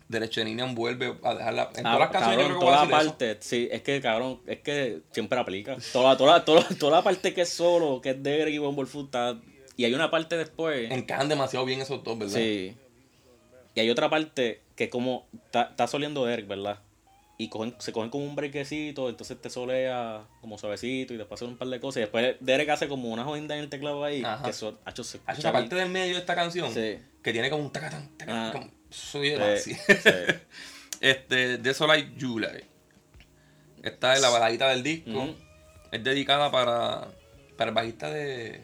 [0.09, 1.71] Derechenian vuelve a dejarla.
[1.75, 3.09] En Ah, todas las canciones yo cabrón, creo que toda la decir eso.
[3.11, 5.77] parte, sí, es que cabrón, es que siempre aplica.
[5.93, 9.07] Toda, toda, toda, toda la parte que es solo, que es de Greg y Bumblefoot,
[9.07, 9.39] está-
[9.75, 10.91] y hay una parte después.
[10.91, 12.35] Encajan demasiado bien esos dos, ¿verdad?
[12.35, 12.77] Sí.
[13.75, 16.79] Y hay otra parte que como está, está soliendo Derek, ¿verdad?
[17.43, 21.49] Y cogen, se cogen como un brequecito, entonces te solea como suavecito y después hacen
[21.49, 21.97] un par de cosas.
[21.97, 24.23] Y después Derek hace como una jodida en el teclado ahí.
[24.25, 24.45] Ajá.
[24.45, 26.99] Que eso, hacho, se escucha esa parte del medio de esta canción Sí.
[27.23, 28.53] que tiene como un tacatán, tacatán, Ah.
[28.53, 29.75] como- soy Sí, así.
[29.75, 30.11] sí.
[31.01, 32.65] Este, Desolate July.
[33.83, 35.11] Esta es la baladita del disco.
[35.11, 35.35] Ujú.
[35.91, 37.09] Es dedicada para,
[37.57, 38.61] para el bajista de,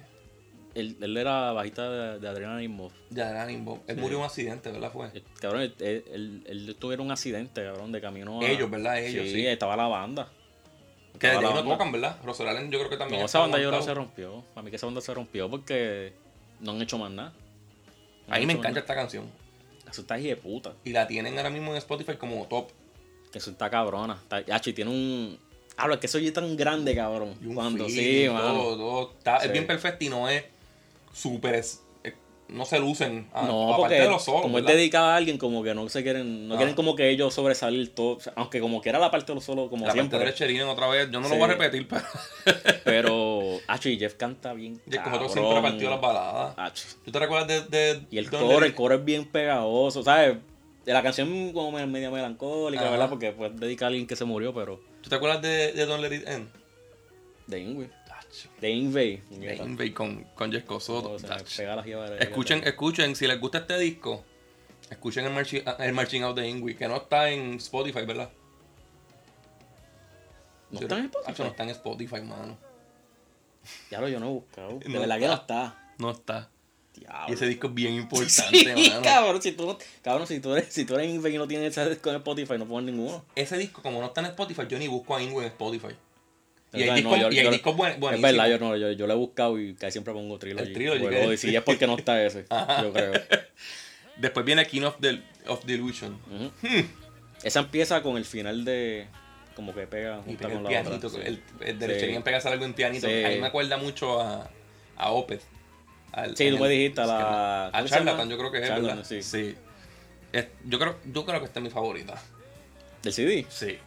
[0.74, 2.92] Él, él era bajista de, de Adrenaline Mob.
[3.10, 3.80] de Adrenaline Bomb.
[3.86, 4.00] Él Sí.
[4.00, 4.92] murió en un accidente, ¿verdad?
[4.92, 5.08] Fue.
[5.14, 8.44] Eh, Cabrón, él, él, él- él tuvieron un accidente, cabrón, de camino a...
[8.46, 8.98] Ellos, ¿verdad?
[9.02, 9.46] Ellos, sí.
[9.46, 10.28] estaba la banda.
[11.18, 12.16] Que ahí no tocan, ¿verdad?
[12.24, 13.20] Rosal Allen yo creo que también.
[13.20, 14.44] No, esa banda yo creo que se rompió.
[14.54, 16.12] A mí que esa banda se rompió porque
[16.60, 17.32] no han hecho más nada.
[18.28, 19.24] No A mí me encanta esta canción.
[19.90, 20.74] Eso está de puta.
[20.84, 22.68] Y la tienen ahora mismo en Spotify como top.
[23.32, 24.22] Que eso está cabrona.
[24.64, 25.38] Y tiene un...
[25.76, 27.34] Hablo, es que soy tan grande, cabrón.
[27.42, 28.54] Y un Cuando sí, mano.
[28.54, 29.12] todo, todo.
[29.18, 29.46] Está- Sí.
[29.46, 30.44] Es bien perfecto y no es
[31.12, 31.54] súper.
[31.56, 31.84] es-
[32.48, 33.28] no se lucen.
[33.34, 34.40] a- No, aparte porque de los solos.
[34.40, 34.70] como ¿verdad?
[34.70, 36.56] es dedicada a alguien, como que no se quieren, no Ah.
[36.56, 39.44] quieren como que ellos sobresalir todo, o sea, aunque como quiera la parte de los
[39.44, 41.34] solos, como La parte de otra vez, yo no Sí.
[41.34, 42.02] lo voy a repetir, pero.
[42.84, 44.80] Pero, Hacho, y Jeff canta bien.
[44.86, 45.12] Jeff cabrón.
[45.28, 46.54] Cojoto siempre partió las baladas.
[46.56, 46.86] Hacho.
[47.04, 47.60] ¿Tú te recuerdas de.
[47.64, 50.38] de Y el coro, el coro es bien pegajoso, ¿sabes?
[50.86, 52.90] De la canción como me- media melancólica, Ajá.
[52.92, 53.08] ¿verdad?
[53.10, 56.02] Porque fue dedicada a alguien que se murió, pero ¿Tú te acuerdas de, de Don't
[56.02, 56.48] Let It End?
[57.46, 57.88] de Ingrid.
[58.60, 59.18] De Ingrid.
[59.30, 61.16] De Invade con, con Jesco Soto.
[62.18, 64.24] Escuchen, escuchen, si les gusta este disco,
[64.90, 68.30] escuchen el Marching, el marching Out de Ingrid, que no está en Spotify, ¿verdad?
[70.70, 71.42] ¿No está en Spotify?
[71.42, 72.58] No está en Spotify, mano.
[73.90, 74.78] Ya lo yo no he buscado.
[74.78, 75.64] De No verdad que no está.
[75.64, 75.94] está.
[75.98, 76.50] No está.
[76.94, 77.26] Diablo.
[77.28, 79.02] Y ese disco es bien importante, Sí, mano.
[79.02, 81.76] cabrón, si tú, no- cabrón, si tú eres, si tú eres Ingrid y no tienes
[81.76, 83.24] esa con Spotify, no pones ninguno.
[83.34, 85.94] Ese disco, como no está en Spotify, yo ni busco a Ingrid en Spotify.
[86.72, 88.76] Y Es hay discos, no, yo- y hay yo- discos buen- Es verdad, yo, no,
[88.76, 90.66] yo, yo lo he buscado y casi siempre pongo Trilogy.
[90.68, 92.82] El Trilogy, Bueno, que- y es porque no está ese, Ajá.
[92.82, 93.12] yo creo.
[94.18, 96.18] Después viene King of, Del- of Delusion.
[96.30, 96.50] Ujú.
[97.42, 99.06] Esa empieza con el final de...
[99.54, 101.10] Como que pega junta pega el con la pianito, otra.
[101.10, 101.26] sí.
[101.26, 102.18] el, el de Sí.
[102.22, 103.06] Pega algo en pianito.
[103.08, 103.24] Sí.
[103.24, 104.48] A mí me acuerda mucho a,
[104.96, 105.42] a Opeth.
[106.12, 107.66] Al- Sí, tú me dijiste a es la-.
[107.68, 109.04] A ¿cómo se Charlatan, yo creo que es, Charlatan, ¿verdad?
[109.22, 109.54] sí.
[110.32, 112.20] Es- yo, creo, yo creo que esta es mi favorita.
[113.02, 113.46] ¿Del CD?
[113.48, 113.78] Sí.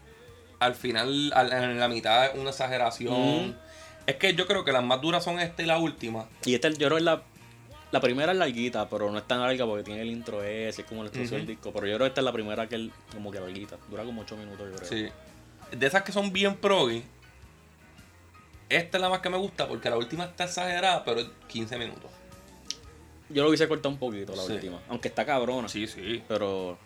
[0.61, 3.49] Al final, al- en la mitad, una exageración.
[3.49, 3.55] Mm.
[4.05, 6.27] Es que yo creo que las más duras son esta y la última.
[6.45, 7.23] Y esta, yo creo que es la...
[7.91, 10.87] La primera es larguita, pero no es tan larga porque tiene el intro ese, es
[10.87, 11.19] como la Ujú.
[11.19, 11.73] del disco.
[11.73, 13.75] Pero yo creo que esta es la primera que él, como que larguita.
[13.89, 14.87] Dura como 8 minutos, yo creo.
[14.87, 15.09] Sí.
[15.75, 17.03] De esas que son bien proggy.
[18.69, 21.77] Esta es la más que me gusta porque la última está exagerada, pero es 15
[21.77, 22.09] minutos.
[23.29, 24.53] Yo lo hubiese cortado un poquito, la Sí.
[24.53, 24.79] última.
[24.87, 25.67] Aunque está cabrona.
[25.67, 26.23] Sí, sí.
[26.29, 26.77] Pero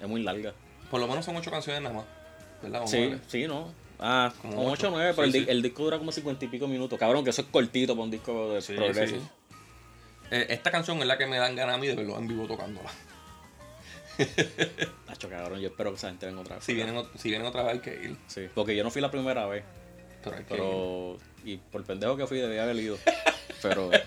[0.00, 0.52] es muy larga.
[0.90, 2.04] Por lo menos son 8 canciones nada más.
[2.62, 2.82] ¿Verdad?
[2.82, 3.18] O Sí, nueve.
[3.28, 3.72] sí, ¿no?
[3.98, 4.88] Ah, Como como ocho.
[4.88, 5.46] 8 o 9, pero el, di- sí.
[5.48, 6.98] el disco dura como 50 y pico minutos.
[6.98, 9.20] Cabrón, que eso es cortito para un disco de Sí, progressive.
[9.20, 9.26] sí.
[10.32, 12.46] Eh, esta canción es la que me dan ganas a mí de verlo en vivo
[12.46, 12.90] tocándola.
[15.08, 16.64] Nacho, cabrón, yo espero que esa gente venga otra vez.
[16.64, 18.16] Si vienen, si vienen otra vez hay que ir.
[18.26, 19.64] Sí, porque yo no fui la primera vez,
[20.22, 21.54] Pero hay que ir.
[21.54, 22.98] Y por pendejo que fui debía haber ido.
[23.62, 23.90] Pero...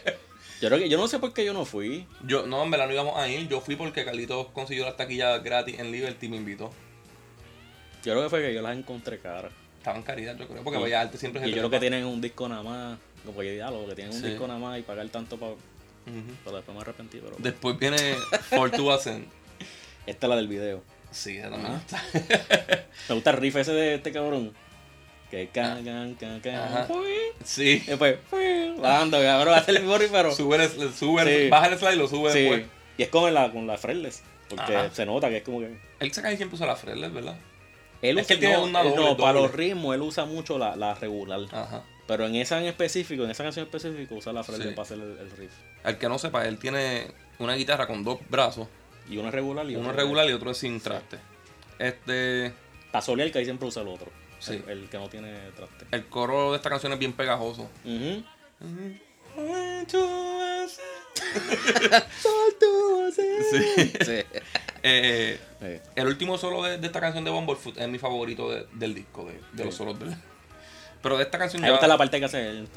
[0.61, 2.07] Yo, creo que, yo no sé por qué yo no fui.
[2.25, 3.45] Yo, no, en verdad no íbamos a ir.
[3.49, 6.71] Yo fui porque Carlitos consiguió las taquillas gratis en Liberty y me invitó.
[8.05, 9.51] Yo creo que fue que yo las encontré caras.
[9.79, 12.05] Estaban caridad, yo creo, porque Y- Vaya Arte siempre es Y yo creo que tienen
[12.05, 12.97] un disco nada más.
[13.25, 14.27] Como que lo que tienen un Sí.
[14.29, 15.53] disco nada más y pagar tanto para.
[16.43, 17.35] Pero después me arrepentí, pero.
[17.39, 17.97] Después viene
[18.49, 19.25] For to Ascend.
[20.05, 20.83] Esta es la del video.
[21.11, 22.03] Sí, esa también está.
[23.09, 24.53] Me gusta el riff ese de este cabrón.
[25.31, 26.55] Que can, can, can, can.
[26.55, 26.83] Ajá.
[26.85, 27.13] Fui.
[27.43, 27.81] Sí.
[27.83, 28.75] Y después, fui.
[28.77, 30.31] Bajando, cabrón, hace el mismo riff, pero.
[30.31, 31.49] Sube el, sube el- Sí.
[31.49, 32.39] baja el slide y lo sube Sí.
[32.41, 32.65] después.
[32.97, 34.21] Y es con la, con la fretless.
[34.49, 34.91] Porque Ajá.
[34.93, 35.75] se nota que es como que.
[35.99, 37.35] Él cae siempre usa la Fretless, ¿verdad?
[38.09, 40.75] Él Es que tiene no, una doble, no, para los ritmos él usa mucho la,
[40.75, 41.41] la regular.
[41.51, 41.83] Ajá.
[42.07, 44.51] Pero en esa en específico, en esa canción específica, usa la Sí.
[44.51, 45.51] para hacer el, el riff.
[45.83, 47.07] Al que no sepa, él tiene
[47.39, 48.67] una guitarra con dos brazos.
[49.09, 51.17] Y uno es regular y Uno otro es regular y otro es sin traste.
[51.79, 52.53] Este.
[52.91, 54.11] Para solear que ahí siempre usa el otro.
[54.39, 54.61] Sí.
[54.67, 55.85] El, el que no tiene traste.
[55.91, 57.69] El coro de esta canción es bien pegajoso.
[57.83, 58.23] Ujú.
[63.15, 63.91] Sí.
[64.05, 64.21] Sí.
[64.87, 65.81] Eh, Sí.
[65.95, 69.25] el último solo de, de esta canción de Bumblefoot es mi favorito de- del disco,
[69.25, 70.15] de, de los solos del.
[71.01, 72.67] Pero de esta canción Me ya- gusta la parte que hace el.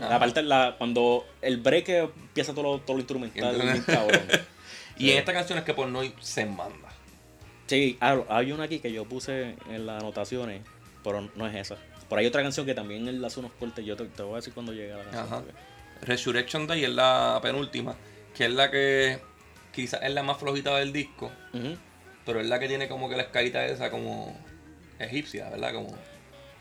[0.00, 3.56] La parte la, cuando el break empieza todo lo, todo lo instrumental.
[4.96, 6.88] Y en esta canción es que Pornoy se manda.
[7.66, 10.62] Sí, ah, hay una aquí que yo puse en las anotaciones,
[11.02, 11.76] pero no es esa.
[12.08, 14.34] Por ahí hay otra canción que también él hace unos cortes, yo te, te voy
[14.34, 15.24] a decir cuando llegue a la canción.
[15.26, 15.42] Ajá.
[16.02, 17.96] Resurrection Day es la penúltima,
[18.36, 19.18] que es la que
[19.74, 21.30] quizás es la más flojita del disco,
[22.24, 24.36] pero es la que tiene como que la escalita esa como
[24.98, 25.72] egipcia, ¿verdad?
[25.74, 25.94] Como.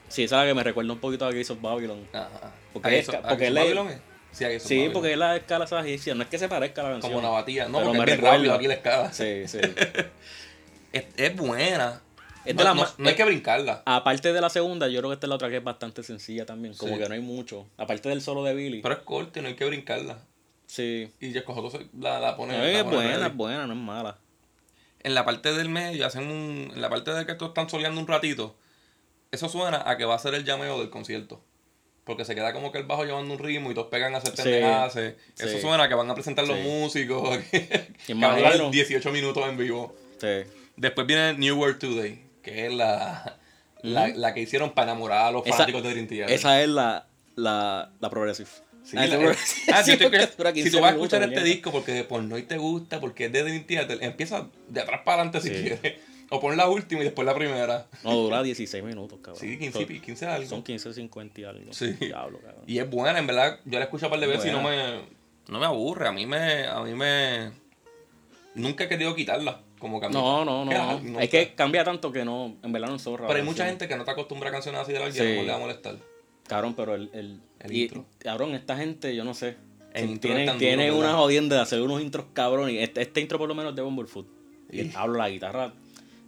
[0.10, 2.08] Sí, esa es la que me recuerda un poquito a Gates of Babylon.
[2.14, 2.52] Ajá.
[2.74, 4.00] Porque ¿A es a porque él es- Babylon es?
[4.32, 4.44] Sí,
[4.76, 4.94] Babylon.
[4.94, 7.14] porque es la escala esa egipcia, no es que se parezca a la canción.
[7.14, 7.68] Como una batilla.
[7.68, 8.36] No, pero porque me es recuerda.
[8.38, 9.14] rápido aquí la escala.
[9.14, 9.60] Sí, sí.
[10.92, 12.02] Es, es buena.
[12.46, 13.82] Es no, la no- no hay que brincarla.
[13.86, 16.46] Aparte de la segunda, yo creo que esta es la otra que es bastante sencilla
[16.46, 16.76] también.
[16.76, 17.00] Como Sí.
[17.02, 17.68] que no hay mucho.
[17.78, 18.82] Aparte del solo de Billy.
[18.82, 20.20] Pero es corta y no hay que brincarla.
[20.76, 21.12] Sí.
[21.20, 22.58] Y ya Cojoto se- la, la pone.
[22.58, 24.18] La es buena, es buena, no es mala.
[25.02, 26.72] En la parte del medio hacen un.
[26.74, 28.56] En la parte de que están soleando un ratito.
[29.32, 31.42] Eso suena a que va a ser el llameo del concierto.
[32.06, 34.36] Porque se queda como que el bajo llevando un ritmo y todos pegan a hacer
[34.36, 34.44] Sí.
[34.44, 34.96] pendejadas.
[34.96, 37.38] Eso suena a que van a presentar los músicos.
[37.52, 38.72] Que, que Y van a durar imagino.
[38.72, 39.96] 18 minutos en vivo.
[40.20, 40.44] Sí.
[40.76, 43.38] Después viene New World Today, que es la,
[43.82, 46.36] la, la que hicieron para enamorar a los Esa- fanáticos de Dream Theater.
[46.36, 48.50] Esa es la, la, la progressive.
[48.94, 49.74] Sí, Ah, progressive.
[49.74, 53.00] ah, Sí, si, 15 tú vas a escuchar este disco porque por no te gusta,
[53.00, 55.62] porque es de Dream Theater, empieza de atrás para adelante si Sí.
[55.62, 56.02] quieres.
[56.30, 57.88] O pon la última y después la primera.
[58.04, 59.40] No, dura 16 minutos, cabrón.
[59.40, 60.50] Sí, 15, Son- y 15 algo.
[60.50, 61.72] Son 15, 50 y algo.
[61.74, 61.92] Sí.
[62.00, 62.64] Diablo, cabrón.
[62.66, 63.60] Y es buena, en verdad.
[63.66, 65.02] Yo la escucho un par de veces y no me,
[65.48, 66.08] no me aburre.
[66.08, 67.52] A mí me, a mí me...
[68.56, 69.62] Nunca he querido quitarla.
[69.80, 71.00] Como que a mí- No, no, no.
[71.02, 71.20] no.
[71.20, 73.28] Es que cambia tanto que no, en verdad no es zorra.
[73.28, 75.44] Pero hay mucha gente que no está acostumbrada a canciones así de largas y mejor
[75.46, 75.96] le va a molestar.
[76.48, 77.10] Cabrón, pero el.
[77.14, 78.06] el, El y, intro.
[78.20, 79.56] Cabrón, esta gente, yo no sé.
[79.94, 82.70] El tiene tiene duro, una jodienda de hacer unos intros cabrón.
[82.72, 84.28] Y este, este intro por lo menos es de Bumblefoot.
[84.72, 84.92] Y Sí.
[84.96, 85.72] hablo la guitarra.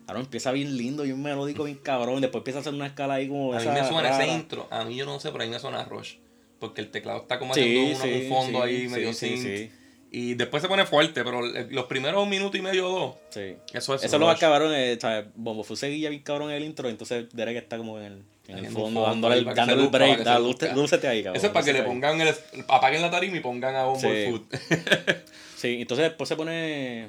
[0.05, 2.21] Cabrón, empieza bien lindo, bien melódico, bien cabrón.
[2.21, 3.53] Después empieza a hacer una escala ahí como.
[3.53, 4.23] A mí esa me suena rara.
[4.23, 6.13] ese intro, a mí yo no sé, pero a mí me suena a Rush.
[6.59, 9.29] Porque el teclado está como Sí, haciendo una- sí, un fondo sí, ahí medio sí,
[9.37, 9.41] synth.
[9.57, 9.71] sí.
[10.11, 13.55] Y después se pone fuerte, pero el- los primeros minutos y medio o dos, Sí.
[13.73, 15.25] eso es Eso lo cabrón, eh, ¿sabes?
[15.35, 16.87] Bumblefoot seguía bien cabrón en el intro.
[16.87, 20.19] Entonces Derek está como en el, en el fondo, dándole, el- dándole el break.
[20.23, 21.37] Da, lúcete- ahí, cabrón.
[21.37, 22.33] Eso es para que le pongan el,
[22.67, 24.43] apaguen la tarima y pongan a Bumblefoot.
[25.55, 27.07] Sí, entonces después se pone.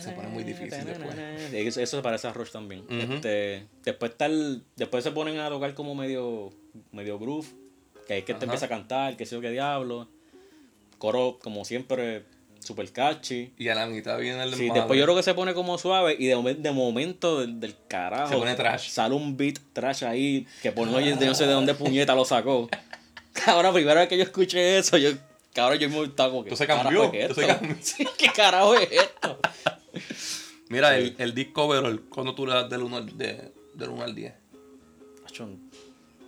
[0.00, 1.14] Se pone muy difícil después.
[1.78, 2.84] Eso, se parece a Rush también.
[2.90, 6.50] Este, después está el, después se ponen a tocar como medio,
[6.90, 7.46] medio groove.
[8.08, 10.08] Que es que te empieza a cantar, que sé yo qué diablo.
[10.96, 12.24] Coro, como siempre,
[12.60, 13.52] super catchy.
[13.58, 16.16] Y a la mitad viene el Sí, después yo creo que se pone como suave
[16.18, 18.28] y de, de momento del, del carajo.
[18.32, 18.88] Se pone trash.
[18.90, 22.68] Sale un beat trash ahí que por no, no sé de dónde puñeta lo sacó.
[23.32, 25.10] Cabrón, primera vez que yo escuché eso, yo,
[25.54, 26.50] cabrón, yo me estaba como que.
[26.50, 27.58] Entonces ¿qué cambió, es entonces esto?
[27.58, 28.12] cambió.
[28.18, 29.38] ¿Qué carajo es esto?
[30.68, 31.02] Mira, Sí.
[31.04, 34.14] el, el disco overall, cuando tú le das del 1 al, de, del 1 al
[34.14, 34.34] 10,
[35.26, 35.48] Acho,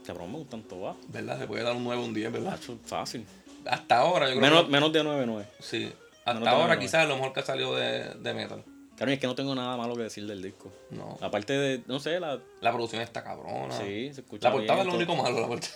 [0.06, 0.96] cabrón, me gustan todas.
[1.08, 1.38] ¿verdad?
[1.40, 2.54] Se puede dar un 9 o un 10, ¿verdad?
[2.54, 3.24] Acho, fácil.
[3.66, 4.70] Hasta ahora, yo creo Menos, que...
[4.70, 5.46] menos de 9, 9.
[5.60, 5.92] Sí.
[6.24, 8.64] Hasta ahora quizás es lo mejor que ha salido de, de metal.
[8.96, 10.70] Claro, es que no tengo nada malo que decir del disco.
[10.90, 11.16] No.
[11.22, 12.38] Aparte de, no sé, la.
[12.60, 13.74] La producción está cabrona.
[13.74, 14.48] Sí, se escucha.
[14.48, 14.98] La portada es lo todo.
[14.98, 15.72] único malo, la portada.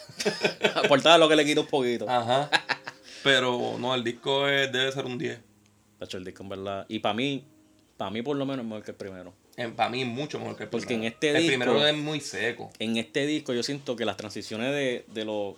[0.83, 2.09] La portada es lo que le quito un poquito.
[2.09, 2.51] Ajá.
[3.23, 5.41] Pero no, el disco es- debe ser un 10.
[5.99, 6.85] Tacho, el disco en verdad.
[6.89, 7.45] Y para mí,
[7.97, 9.33] para mí por lo menos es mejor que el primero.
[9.77, 11.07] Para mí es mucho mejor que el Porque primero.
[11.07, 12.71] en este el disco- primero es muy seco.
[12.79, 15.55] En este disco yo siento que las transiciones de, de los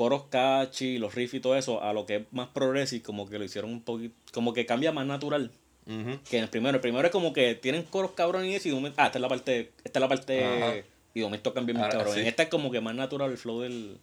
[0.00, 3.38] coros catchy, los riffs y todo eso, a lo que es más progressive, como que
[3.38, 5.50] lo hicieron un poquito, como que cambia más natural
[5.84, 6.76] que en el primero.
[6.76, 9.28] El primero es como que tienen coros cabrones y eso, y ah, esta es la
[9.28, 10.08] parte, esta es la Ajá.
[10.08, 12.14] parte, y de momento cambia más Ahora cabrón.
[12.14, 12.20] sí.
[12.22, 13.98] En esta es como que más natural el flow del...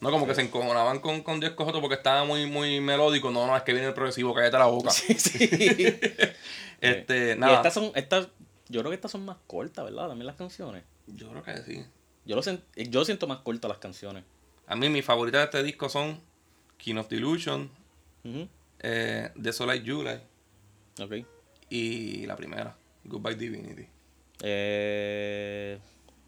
[0.00, 3.30] No, como que se encojonaban con, con Diez Cojotos porque estaba muy, muy melódico.
[3.30, 4.90] No, no, es que viene el progresivo, cállate la boca.
[4.90, 5.46] Sí, sí.
[6.80, 7.56] Este, Y nada.
[7.56, 8.28] estas son, estas,
[8.70, 10.08] yo creo que estas son más cortas, ¿verdad?
[10.08, 10.84] También las canciones.
[11.06, 11.84] Yo creo que sí.
[12.24, 12.42] Yo lo
[12.74, 14.24] yo siento más cortas las canciones.
[14.72, 16.18] A mí mis favoritas de este disco son
[16.78, 17.68] King of Delusion,
[18.24, 18.48] Ujú.
[18.80, 20.18] eh, Desolate July
[20.98, 21.26] Ok.
[21.68, 23.86] y la primera, Goodbye Divinity.
[24.42, 25.78] Eh,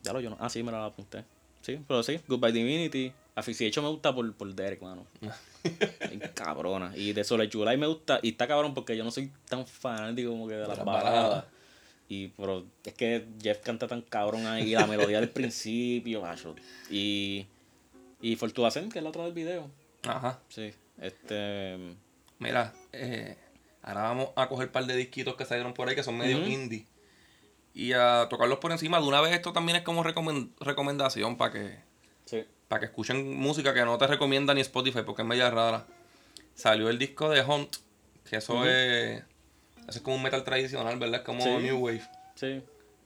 [0.03, 0.37] ya lo yo no.
[0.41, 1.25] Ah, sí, me la apunté.
[1.63, 3.13] Sí, pero sí, Goodbye Divinity.
[3.35, 5.07] Aficionado me gusta por, por Derek, mano.
[6.35, 6.93] Cabrona.
[6.97, 8.21] Y de Soleil July me gusta.
[8.23, 11.13] Y está cabrón porque yo no soy tan fanático como que de las las baladas.
[11.23, 11.45] baladas.
[12.09, 14.73] Y pero es que Jeff canta tan cabrón ahí.
[14.73, 16.55] La melodía del principio, macho.
[16.91, 17.47] Y.
[18.25, 19.71] Y Fortuna que es la otra del video.
[20.05, 20.41] Ajá.
[20.49, 20.73] Sí.
[20.99, 21.77] Este.
[22.39, 23.37] Mira, eh,
[23.83, 26.39] ahora vamos a coger un par de disquitos que salieron por ahí que son medio
[26.47, 26.87] indie.
[27.75, 28.99] Y a tocarlos por encima.
[28.99, 31.79] De una vez esto también es como recomen- recomendación para que,
[32.25, 32.45] Sí.
[32.69, 35.87] para que escuchen música que no te recomienda ni Spotify porque es media rara.
[36.55, 37.77] Salió el disco de Hunt,
[38.31, 39.23] que eso es...
[39.87, 41.21] Eso es como un metal tradicional, ¿verdad?
[41.21, 41.51] Es como Sí.
[41.51, 42.09] New Wave.
[42.37, 42.63] Sí.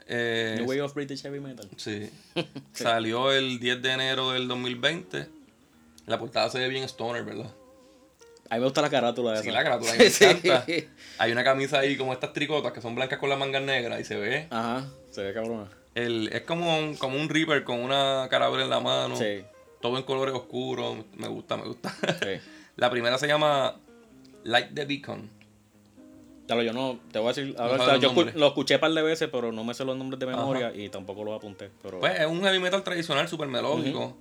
[0.08, 1.68] Eh, New Way of British Heavy Metal.
[1.76, 2.10] Sí.
[2.72, 5.26] Salió el 10 de enero del 2020.
[6.06, 7.52] La portada se ve bien stoner, ¿verdad?
[8.50, 9.58] A mí me gusta la carátula de Sí, esa.
[9.58, 10.24] la carátula me Sí.
[10.24, 10.64] encanta.
[11.18, 14.04] Hay una camisa ahí como estas tricotas que son blancas con las mangas negras y
[14.04, 14.46] se ve.
[14.50, 15.68] Ajá, se ve cabrona.
[15.94, 19.16] El, es como un, como un Reaper con una carabela en la mano.
[19.16, 19.42] Sí,
[19.82, 20.96] Todo en colores oscuros.
[21.16, 21.94] Me gusta, me gusta.
[22.22, 22.40] sí.
[22.76, 23.76] la primera se llama
[24.44, 25.28] Light the Beacon.
[26.48, 28.34] Claro, yo no, te voy a decir, No yo nombres.
[28.34, 30.88] lo escuché un par de veces, pero no me sé los nombres de memoria y
[30.88, 31.70] tampoco los apunté.
[31.82, 34.16] Pero, Pues es un heavy metal tradicional, súper melódico.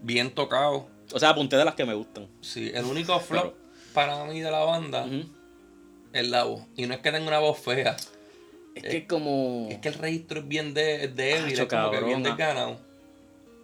[0.00, 0.88] Bien tocado.
[1.12, 2.26] o sea, apunté de las que me gustan.
[2.40, 3.54] Sí, el único flop
[3.92, 5.28] para mí de la banda Ujú.
[6.14, 6.62] es la voz.
[6.76, 7.94] Y no es que tenga una voz fea.
[8.74, 9.68] Es que como...
[9.70, 12.28] Es que el registro es bien de, débil, es como que bien cabrón, ah.
[12.36, 12.80] desganado.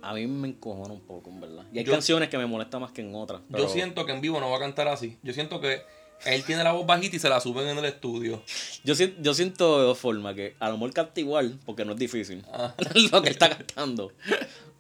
[0.03, 1.65] A mí me encojona un poco, en verdad.
[1.73, 3.41] Y hay Yo- canciones que me molestan más que en otras.
[3.49, 5.17] Yo siento que en vivo no va a cantar así.
[5.23, 5.81] Yo siento que
[6.25, 8.43] él tiene la voz bajita y se la suben en el estudio.
[8.85, 11.93] Yo, siento, yo siento de dos formas, que a lo mejor canta igual, porque no
[11.93, 12.75] es difícil, Ah,
[13.13, 14.13] lo que está cantando.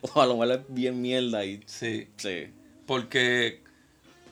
[0.00, 1.60] O a lo mejor es bien mierda y...
[1.66, 2.08] sí.
[2.16, 2.48] Sí.
[2.86, 3.62] Porque,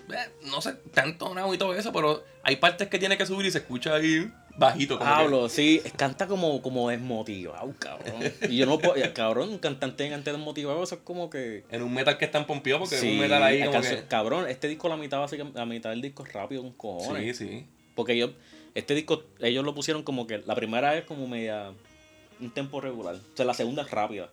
[0.09, 3.47] eh, no sé, tanto nada y todo eso, pero hay partes que tiene que subir
[3.47, 4.99] y se escucha ahí bajito.
[4.99, 8.15] Como que- Pablo, sí, canta como, como desmotivado, cabrón.
[8.49, 11.65] Y yo no puedo, cabrón, un cantante antes desmotivado, eso es como que.
[11.71, 14.05] en un metal que están pompeado porque es Sí, un metal ahí como que...
[14.09, 17.37] Cabrón, este disco la mitad básicamente, la mitad del disco es rápido con cojones.
[17.37, 17.67] Sí, sí.
[17.95, 18.31] Porque ellos,
[18.75, 21.73] este disco, ellos lo pusieron como que la primera es como media
[22.41, 23.15] un tempo regular.
[23.17, 24.31] O sea, la segunda es rápida.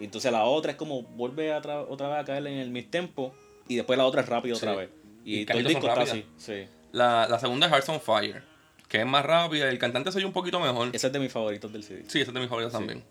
[0.00, 2.70] Y entonces la otra es como vuelve a tra- otra vez a caer en el
[2.70, 3.34] mid tempo.
[3.66, 4.88] Y después la otra es rápido otra vez.
[5.24, 6.24] Y Y, todo el disco está así.
[6.38, 6.66] Sí.
[6.92, 8.42] La, la segunda es Hearts on Fire,
[8.88, 10.88] que es más rápida el cantante se oye un poquito mejor.
[10.92, 12.04] Ese es de mis favoritos del CD.
[12.08, 13.02] Sí, ese es de mis favoritos también.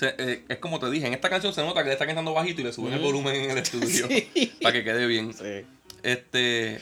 [0.00, 2.60] Eh, es como te dije, en esta canción se nota que le está cantando bajito
[2.60, 3.08] y le suben el Ujú.
[3.08, 4.52] volumen en el estudio Sí.
[4.62, 5.32] para que quede bien.
[5.34, 5.64] Sí.
[6.04, 6.78] Este,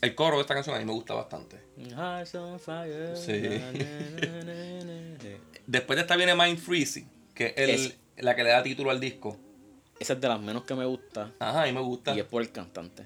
[0.00, 1.56] el coro de esta canción a mí me gusta bastante.
[1.76, 3.16] Hearts on fire.
[3.16, 3.32] Sí.
[3.32, 5.28] na, na, na, na, na.
[5.66, 8.90] Después de esta viene Mind Freezing, que es, el- Es- la que le da título
[8.90, 9.36] al disco.
[10.02, 11.30] Esa es de las menos que me gusta.
[11.38, 12.12] Ajá, a mí me gusta.
[12.14, 13.04] Y es por el cantante.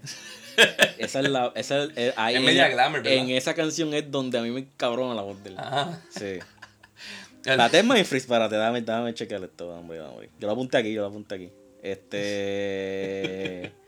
[0.99, 1.53] esa es la.
[1.55, 3.19] Esa es, eh, ahí Es en- media glamour, ¿verdad?
[3.19, 5.59] En esa canción es donde a mí me cabrona la voz de él.
[5.59, 6.01] Ajá.
[6.09, 6.39] Sí.
[7.45, 10.31] El- La tema en freeze, párate, dame, dame chequear esto, hombre, hombre.
[10.41, 11.51] Yo lo apunté aquí, yo lo apunté aquí.
[11.83, 13.73] Este.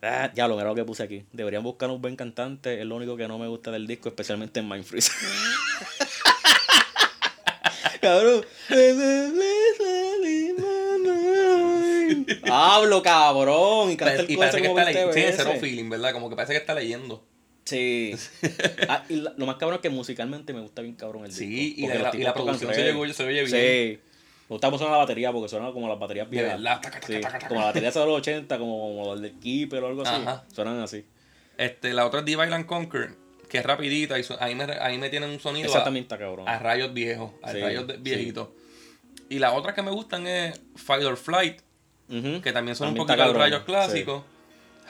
[0.00, 1.24] Ah, ya lo mira lo que puse aquí.
[1.32, 2.80] Deberían buscar un buen cantante.
[2.80, 5.10] Es lo único que no me gusta del disco, especialmente en Mind Freeze.
[8.00, 8.44] cabrón.
[12.50, 13.90] Hablo, cabrón.
[13.92, 15.60] Y canta el y coro parece que como está 20 le- tiene cero veces.
[15.62, 16.12] feeling, ¿verdad?
[16.12, 17.24] Como que parece que está leyendo.
[17.64, 18.14] Sí.
[18.88, 21.44] Ah, y la- lo más cabrón es que musicalmente me gusta bien cabrón el disco.
[21.44, 23.48] Sí, y la, y la producción se, llegó- se oye bien.
[23.48, 23.98] Sí.
[24.48, 26.58] Me gusta cómo suena la batería porque suena como las baterías viejas.
[27.06, 30.14] Sí, como la batería de los 80, como, como el del Keeper o algo así.
[30.14, 30.44] Ajá.
[30.54, 31.04] Suenan así.
[31.58, 33.10] Este, la otra es Divide and Conquer,
[33.50, 36.48] que es rapidita y su- ahí, me, ahí me tienen un sonido Esa a, cabrón.
[36.48, 37.96] a rayos viejos, a Sí, rayos sí.
[38.00, 38.48] viejitos.
[39.28, 41.60] Y las otras que me gustan es Fight or Flight,
[42.08, 44.22] Que también son un poquito de rayos clásicos.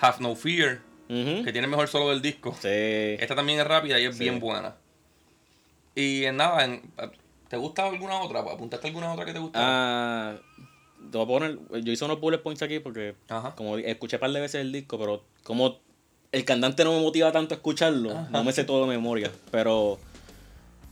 [0.01, 2.53] Have No Fear, que tiene el mejor solo del disco.
[2.61, 2.69] Sí.
[2.69, 4.77] Esta también es rápida y es bien buena.
[5.95, 6.83] Y en nada, en-
[7.49, 8.41] ¿te gusta alguna otra?
[8.41, 9.59] ¿Apuntaste alguna otra que te gusta?
[9.61, 10.37] Ah,
[11.11, 13.55] te voy a poner, yo hice unos bullet points aquí porque Ajá.
[13.57, 15.79] como escuché un par de veces el disco, pero como
[16.31, 18.29] el cantante no me motiva tanto a escucharlo, Ajá.
[18.31, 19.33] no me sé todo de memoria.
[19.51, 19.99] Pero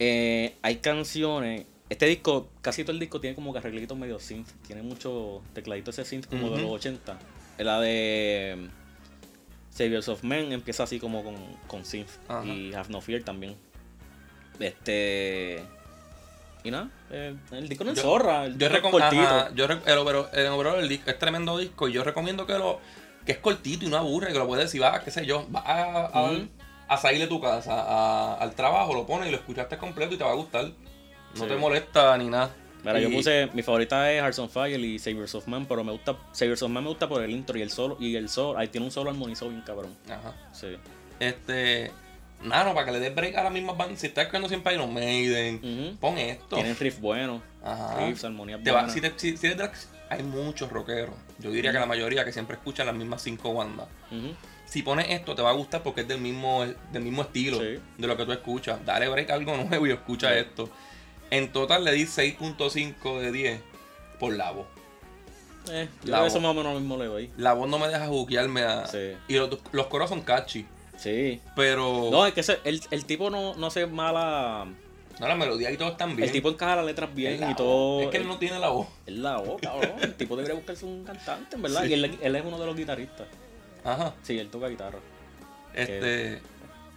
[0.00, 1.66] eh, hay canciones.
[1.88, 4.48] Este disco, casi todo el disco tiene como que arreglitos medio synth.
[4.66, 6.62] Tiene mucho tecladito ese synth como de Ujú.
[6.62, 7.16] los 80.
[7.58, 11.36] La de mm, Saviors of Men empieza así como con,
[11.68, 12.10] con synth.
[12.28, 12.44] Ajá.
[12.44, 13.56] Y Have No Fear también.
[14.58, 15.62] Este.
[16.64, 18.98] Y nada, eh, el disco no es Yo- zorra, el Yo recomiendo.
[19.08, 19.54] cortito.
[19.54, 22.54] Yo rec- el overall, el overall del disco es tremendo disco y yo recomiendo que
[22.54, 22.80] lo
[23.24, 25.60] que es cortito y no aburre, que lo puedes decir, va, qué sé yo, va
[25.60, 26.48] a, a, Ujú.
[26.88, 30.18] a salir de tu casa, a- al trabajo, lo pones y lo escuchaste completo y
[30.18, 30.72] te va a gustar.
[31.36, 31.48] No Sí.
[31.48, 32.50] te molesta ni nada.
[32.84, 35.90] Mira, yo puse, mi favorita es Hearts on Fire y Saviors of Man, pero me
[35.90, 38.58] gusta, Saviors of Man me gusta por el intro y el solo, y el solo,
[38.60, 39.92] ahí tiene un solo armonizado bien cabrón.
[40.08, 40.34] Ajá.
[40.52, 40.68] Sí.
[41.20, 41.90] Este.
[42.42, 43.98] Nada, no, para que le des break a las mismas bandas.
[43.98, 45.96] Si estás escuchando siempre Iron Maiden, Ujú.
[45.98, 46.54] pon esto.
[46.56, 48.06] Tienen riff buenos, Ajá.
[48.06, 48.92] riffs, armonías Te va- buenas.
[48.92, 49.70] si, te- si- si de
[50.10, 51.14] hay muchos rockeros.
[51.38, 53.88] Yo diría que la mayoría que siempre escuchan las mismas cinco bandas.
[54.12, 54.34] Ujú.
[54.66, 57.80] Si pones esto, te va a gustar porque es del mismo, del mismo estilo Sí.
[57.98, 58.84] de lo que tú escuchas.
[58.84, 60.38] Dale break a algo nuevo y escucha Sí.
[60.40, 60.70] esto.
[61.30, 63.60] En total le di 6.5 de 10
[64.20, 64.66] por la voz.
[65.70, 66.42] Eh, La eso voz.
[66.42, 67.30] más o menos lo mismo le doy.
[67.36, 68.86] La voz no me deja juguearme a.
[68.86, 69.12] Sí.
[69.28, 70.64] Y los, los coros son catchy.
[70.96, 71.40] Sí.
[71.56, 72.08] Pero.
[72.10, 74.66] No, es que ese- el, el tipo no, no hace mala.
[75.18, 76.28] no, la melodía y todo están bien.
[76.28, 77.56] El tipo encaja las letras bien la y voz.
[77.56, 78.00] todo.
[78.02, 78.86] Es que él no tiene la voz.
[79.06, 79.92] Es la voz, cabrón.
[80.00, 81.82] El tipo debería buscarse un cantante, en verdad.
[81.82, 81.88] Sí.
[81.90, 83.26] Y él, él es uno de los guitarristas.
[83.84, 84.14] Ajá.
[84.22, 84.98] Sí, él toca guitarra.
[85.74, 86.40] Este.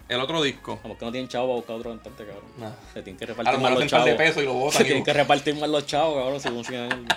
[0.10, 0.80] El otro disco.
[0.82, 2.52] Como que no tienen chavo para buscar otro cantante, cabrón.
[2.58, 2.72] Nah.
[2.94, 4.18] Se tienen que A lo repartir más mejor los par de chavos.
[4.22, 4.84] pesos y lo Se botan.
[4.84, 7.08] tienen y- que repartir más los chavos, cabrón, según sigan.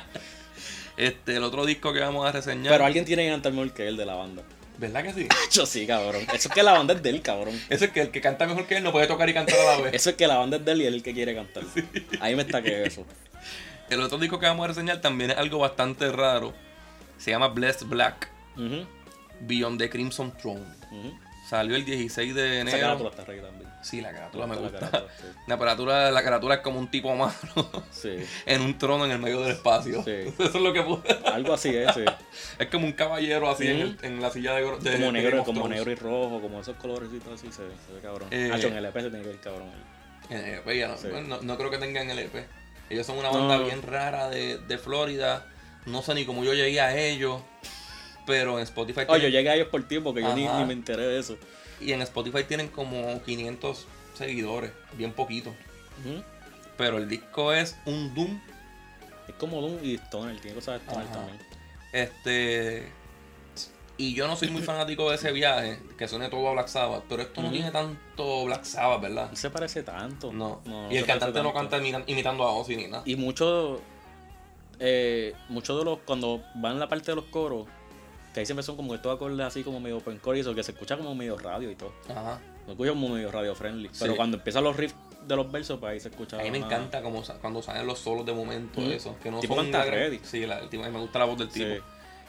[0.96, 2.70] Este, el otro disco que vamos a reseñar.
[2.72, 4.42] Pero alguien tiene que cantar mejor que él de la banda.
[4.78, 5.28] ¿Verdad que sí?
[5.52, 6.22] Yo sí, cabrón.
[6.34, 7.58] Eso es que la banda es de él, cabrón.
[7.70, 9.64] Eso es que el que canta mejor que él no puede tocar y cantar a
[9.76, 9.94] la vez.
[9.94, 11.62] Eso es que la banda es de él y él es el que quiere cantar.
[12.20, 13.06] Ahí me está que eso.
[13.88, 16.52] El otro disco que vamos a reseñar también es algo bastante raro.
[17.18, 18.28] Se llama Blessed Black,
[19.40, 20.64] Beyond the Crimson Throne.
[21.52, 23.10] Salió el 16 de Esa carátula enero.
[23.10, 23.70] está rey también.
[23.82, 24.78] Sí, la carátula me La gusta.
[24.80, 25.24] carátula, sí.
[25.46, 27.34] La carátula, la carátula es como un tipo malo
[27.90, 28.16] Sí.
[28.46, 30.02] en un trono en el medio del espacio.
[30.02, 30.10] Sí.
[30.38, 31.02] Eso es lo que puse.
[31.26, 32.04] Algo así es, sí.
[32.58, 35.68] Es como un caballero así en, el- en la silla de, de Como negro, como
[35.68, 38.28] negro y rojo, como esos colorecitos así, se, se ve cabrón.
[38.30, 39.70] Eh, Hacho, en el EP se tiene que ver cabrón.
[40.30, 41.08] En el EP, ya no, Sí.
[41.28, 42.46] no, no creo que tengan el EP.
[42.88, 43.64] Ellos son una banda No.
[43.64, 45.44] bien rara de, de Florida.
[45.84, 47.42] No sé ni cómo yo llegué a ellos.
[48.26, 50.58] Pero en Spotify Oh, yo tienen- llegué a ellos por ti porque yo ni, Ajá.
[50.60, 51.36] ni me enteré de eso.
[51.80, 55.52] y en Spotify tienen como 500 seguidores, bien poquito.
[56.76, 58.40] Pero el disco es un Doom.
[59.28, 61.14] Es como Doom y Stoner, tiene cosas de Stoner Ajá.
[61.18, 61.38] también.
[61.92, 62.88] Este.
[63.98, 67.04] Y yo no soy muy fanático de ese viaje, que suene todo a Black Sabbath,
[67.08, 69.30] pero esto no tiene tanto Black Sabbath, ¿verdad?
[69.30, 70.32] No se parece tanto.
[70.32, 70.62] No.
[70.64, 73.02] no y el cantante no canta imita- imitando a Ozzy ni nada.
[73.06, 73.80] Y muchos
[74.80, 77.66] eh, muchos de los, cuando van la parte de los coros,
[78.32, 80.62] que ahí siempre son como estos acordes así como medio open core y eso, que
[80.62, 81.92] se escucha como medio radio y todo.
[82.08, 82.40] Ajá.
[82.66, 83.90] Se escucha como medio radio friendly.
[83.98, 84.94] Pero cuando empiezan los riffs
[85.26, 86.38] de los versos, pues ahí se escucha.
[86.38, 89.16] A mí me más- encanta como cuando salen los solos de momento, eso.
[89.22, 90.20] Que no Tipo son canta ready.
[90.22, 91.66] Sí, la, el tipo, a mí me gusta la voz del tipo.
[91.66, 91.80] Sí.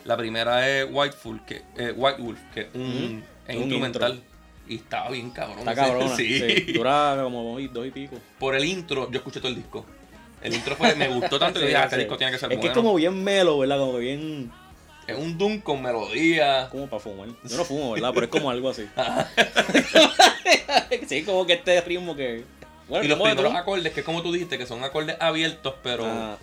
[0.06, 3.24] La primera es White, Full, que, eh, White Wolf, que es un, Ujú.
[3.48, 4.22] es Un instrumental.
[4.68, 5.60] Y estaba bien cabrón.
[5.60, 6.14] Está cabrona.
[6.18, 6.40] Sí.
[6.40, 6.74] sí.
[6.74, 8.18] Dura como dos y, pico.
[8.40, 9.86] Por el intro, yo escuché todo el disco.
[10.42, 12.52] El intro fue, me gustó tanto que Sí, dije, ah, este disco tiene que ser
[12.52, 12.72] Es que bueno.
[12.72, 13.78] es como bien melo, ¿verdad?
[13.78, 14.52] Como que bien.
[15.08, 16.70] Es un Doom con melodía.
[16.70, 17.30] Como para fumar.
[17.44, 18.12] Yo no fumo, ¿verdad?
[18.14, 18.88] Pero es como algo así.
[21.08, 22.44] sí, como que este ritmo que.
[22.88, 23.58] Bueno, y los primeros todo.
[23.58, 26.38] acordes, que es como tú dijiste, que son acordes abiertos, pero Ah,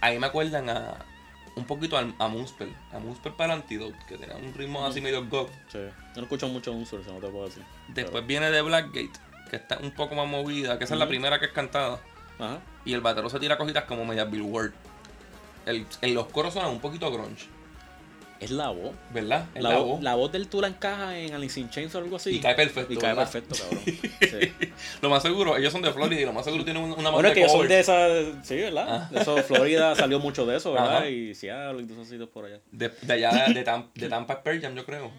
[0.00, 0.96] ahí me acuerdan a
[1.56, 2.72] un poquito a, a Moonspell.
[2.92, 5.50] A Moonspell para Antidote, que tenía un ritmo así medio goth.
[5.72, 5.78] sí.
[5.78, 7.62] Yo no escucho mucho un surf, no te puedo decir.
[7.88, 9.10] Después viene de Blackgate,
[9.50, 12.00] que está un poco más movida, que esa es la primera que es cantada.
[12.38, 12.58] Ajá.
[12.84, 14.72] Y el batero se tira cositas como media Billboard.
[15.66, 17.46] El, en los coros suenan un poquito grunge,
[18.40, 18.92] Es la voz.
[19.12, 19.46] ¿verdad?
[19.54, 21.98] Es La, la, voz, la voz del tú la encaja en Alice in Chains o
[21.98, 22.30] algo así.
[22.36, 23.30] Y cae perfecto, Y cae ¿verdad?
[23.30, 23.82] perfecto, cabrón.
[23.84, 24.70] Sí.
[25.02, 27.28] Lo más seguro, ellos son de Florida y lo más seguro tienen un- una Bueno,
[27.28, 28.44] es que ellos son de esa.
[28.44, 28.86] Sí, ¿verdad?
[28.88, 29.08] Ah.
[29.12, 30.98] De eso, Florida salió mucho de eso, ¿verdad?
[30.98, 31.08] Ajá.
[31.10, 32.60] Y Seattle y todos esos sitios por allá.
[32.70, 35.10] De, de allá, de, Tam- de Tampa es Pearl Jam, yo creo.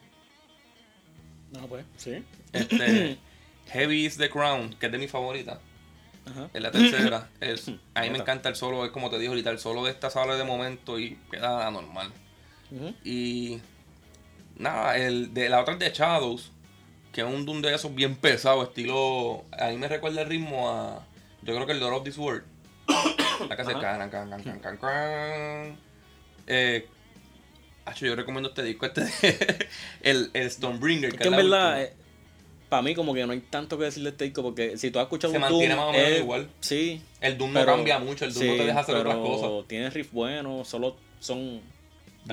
[1.51, 2.23] No, pues, sí.
[2.53, 3.17] Este,
[3.67, 5.59] Heavy is the Crown, que es de mi favorita.
[6.25, 6.49] Ajá.
[6.53, 7.29] Es la tercera.
[7.41, 9.91] Es, a mí me encanta el solo, es como te dije ahorita, el solo de
[9.91, 12.11] esta sala de momento y queda anormal.
[13.03, 13.59] Y
[14.57, 16.51] nada, el de la otra es de Shadows,
[17.11, 19.43] que es un doom de esos bien pesado, estilo.
[19.59, 21.05] A mí me recuerda el ritmo a.
[21.41, 22.43] Yo creo que el Lord of This World.
[23.49, 25.77] La que hace can, can, can, can, can, can.
[26.47, 26.87] Eh,
[27.99, 29.01] yo recomiendo este disco, este
[30.01, 31.13] el, el Stormbringer.
[31.13, 31.95] Es que en la verdad, última.
[32.69, 34.99] para mí como que no hay tanto que decirle de este disco porque si tú
[34.99, 36.49] has escuchado Se un mantiene Doom, más o menos es- igual.
[36.59, 37.01] Sí.
[37.21, 39.67] el Doom no cambia mucho, el Doom no te deja hacer otras cosas.
[39.67, 41.61] Tiene riff buenos, solo son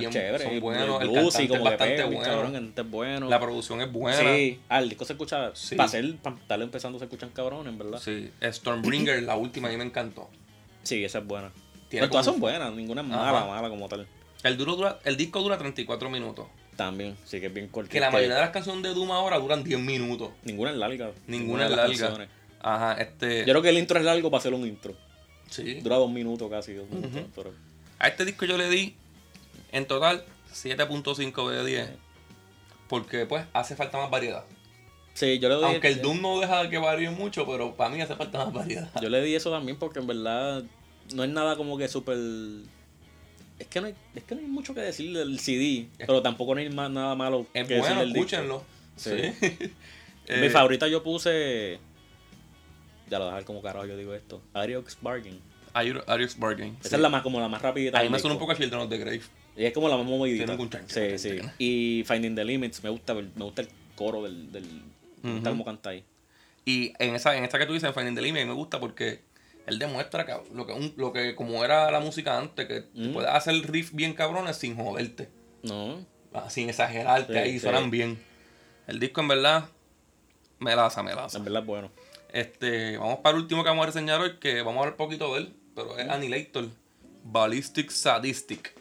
[0.00, 0.42] Bien- chéveres.
[0.42, 2.22] son buenos, el bluesy, cantante es como bastante bueno.
[2.22, 3.28] cabrón, el cantante es bueno.
[3.28, 4.18] La producción es buena.
[4.18, 5.74] Sí, ah, el disco se escucha, Sí.
[5.76, 7.98] para ser, para estar empezando se escuchan cabrones, en verdad.
[8.00, 10.28] Sí, Sí, Stormbringer, la última, a mí me encantó.
[10.82, 11.50] esa es buena.
[11.90, 13.16] Pero todas como- son buenas, ninguna es Ajá.
[13.32, 14.06] mala, mala como tal.
[14.42, 16.46] El, duro dura, el disco dura 34 minutos.
[16.76, 17.92] También, sí que es bien cortito.
[17.92, 20.30] Que la mayoría de las canciones de Doom ahora duran 10 minutos.
[20.44, 21.10] Ninguna es larga.
[21.26, 22.02] Ninguna es de las larga.
[22.06, 22.28] canciones.
[22.60, 23.38] Ajá, este.
[23.46, 24.94] Yo creo que el intro es largo para hacer un intro.
[25.48, 25.74] Sí.
[25.80, 27.22] Dura dos minutos casi, dos minutos.
[27.34, 27.52] pero,
[27.98, 28.94] A este disco yo le di
[29.72, 31.90] en total 7.5 de 10.
[32.88, 34.44] Porque pues hace falta más variedad.
[35.14, 35.64] sí, yo le doy.
[35.64, 38.90] Aunque el Doom no deja que varíe mucho, pero para mí hace falta más variedad.
[39.02, 40.62] Yo le di eso también porque en verdad
[41.14, 42.16] no es nada como que súper.
[43.58, 46.54] Es que no hay, es que no hay mucho que decir del CD, pero tampoco
[46.54, 48.18] no hay más, nada malo Es que bueno, disco.
[48.20, 48.64] escúchenlo.
[48.96, 49.10] Sí.
[50.28, 51.78] Mi Eh, favorita yo puse.
[53.08, 54.42] Ya lo dejar como carajo yo digo esto.
[54.52, 55.40] Ariox Bargain.
[55.74, 56.76] Ari- Arius Bargain.
[56.84, 57.98] Esa es la más como la más rápida.
[57.98, 59.22] A mí me suena un poco a Children of the Grave.
[59.56, 60.52] Y es como la más movidita.
[60.54, 61.38] Un Sí, sí.
[61.58, 64.52] Y Finding the Limits, me gusta, me gusta el coro del.
[64.52, 64.64] del
[65.24, 65.42] Ujú.
[65.42, 66.04] cómo canta ahí.
[66.64, 68.54] Y en esa, en esta que tú dices, en Finding the Limit, a mí me
[68.56, 69.20] gusta porque
[69.66, 73.12] él demuestra que lo que, un- lo que como era la música antes, que Mm.
[73.12, 75.28] puedes hacer riff bien cabrones sin joderte.
[75.62, 76.04] No.
[76.34, 77.60] ah, Sin exagerarte Sí, ahí, sí.
[77.60, 78.18] suenan bien.
[78.86, 79.64] El disco en verdad,
[80.58, 81.38] melaza, melaza.
[81.38, 81.90] En verdad es bueno.
[82.32, 85.32] Este, vamos para el último que vamos a reseñar hoy, que vamos a hablar poquito
[85.34, 86.68] de él, pero es Annihilator.
[87.24, 88.72] Ballistic Sadistic.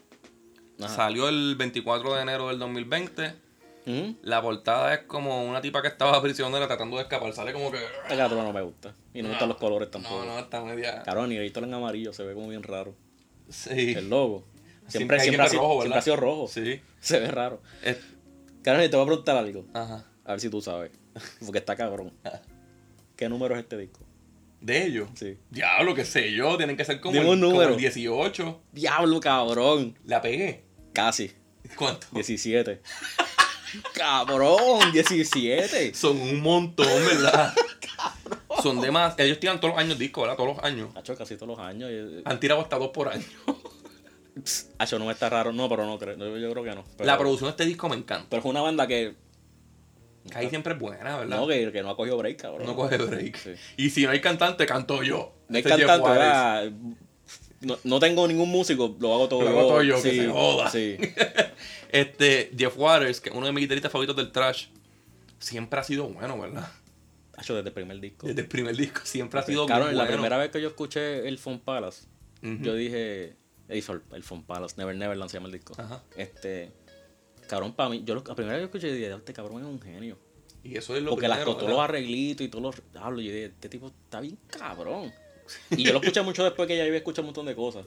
[0.80, 0.96] Ajá.
[0.96, 3.34] Salió el 24 de enero del 2020.
[3.86, 4.16] ¿Mm?
[4.24, 7.32] La portada es como una tipa que estaba prisionera tratando de escapar.
[7.34, 7.78] Sale como que.
[8.10, 8.94] El gato no me gusta.
[9.14, 10.26] Y no me gustan los colores tampoco.
[10.26, 11.04] No, no, está media.
[11.04, 12.96] Claro, ni en amarillo se ve como bien raro.
[13.50, 13.94] Sí.
[13.96, 14.44] El logo.
[14.88, 16.48] Siempre, Siempre- siempre, ha, sido, rojo, siempre ha sido rojo.
[16.48, 16.82] Sí.
[17.00, 17.62] Se ve raro.
[17.84, 17.98] Es-
[18.90, 19.66] te voy a preguntar algo.
[19.74, 20.06] Ajá.
[20.26, 20.92] A ver si tú sabes.
[21.46, 22.12] Porque está cabrón.
[23.16, 24.02] ¿Qué número es este disco?
[24.62, 25.10] De ellos.
[25.14, 25.38] Sí.
[25.52, 26.58] Diablo, qué sé yo.
[26.58, 27.72] Tienen que ser como, el, un como número.
[27.72, 28.62] el 18.
[28.72, 29.98] Diablo, cabrón.
[30.06, 30.65] La pegué.
[30.96, 31.32] Casi.
[31.76, 32.08] ¿Cuánto?
[32.14, 32.82] 17.
[33.94, 35.94] cabrón, 17.
[35.94, 37.54] Son un montón, ¿verdad?
[38.64, 39.16] Son de más.
[39.20, 40.38] Ellos tiran todos los años discos, ¿verdad?
[40.38, 40.90] Todos los años.
[40.96, 41.92] Hacho, casi todos los años.
[41.92, 43.24] y- Han tirado hasta dos por año.
[44.80, 45.52] Hacho, no está raro.
[45.54, 46.16] No, pero no creo.
[46.18, 46.84] Yo, creo que no.
[46.98, 48.28] Pero, La producción de este disco me encanta.
[48.30, 49.16] pero es una banda que.
[50.32, 51.38] Que ahí siempre es buena, ¿verdad?
[51.38, 52.66] No, que, que no ha cogido break, cabrón.
[52.66, 53.38] No coge break.
[53.38, 53.52] Sí.
[53.78, 55.34] Y si no hay cantante, canto yo.
[55.50, 56.74] No hay Este cantante.
[57.66, 59.60] No, no tengo ningún músico, lo hago todo Lo yo.
[59.60, 60.70] hago todo yo, que sí, se joda.
[60.72, 60.98] Sí.
[61.92, 64.68] Este, Jeff Waters, que es uno de mis guitarristas favoritos del trash,
[65.40, 66.70] siempre ha sido bueno, ¿verdad?
[67.38, 68.28] Hacho, desde el primer disco.
[68.28, 70.18] Desde el primer disco siempre ha sido Claro, bien la bueno.
[70.18, 72.06] primera vez que yo escuché el Fun Palace,
[72.42, 73.36] yo dije.
[73.70, 75.74] el, el Fun Palace, Never Never se llama el disco.
[75.78, 76.04] Ajá.
[76.18, 76.72] Este.
[77.48, 79.80] Cabrón, para mí, yo lo- la primera vez que escuché, dije, este cabrón es un
[79.82, 80.18] genio.
[80.64, 83.02] Y eso es lo Porque las primero, todos los arreglitos y todos los.
[83.02, 85.14] Hablo, yo dije, este tipo está bien cabrón.
[85.78, 87.86] Y yo lo escuché mucho después que ya había escuchado un montón de cosas.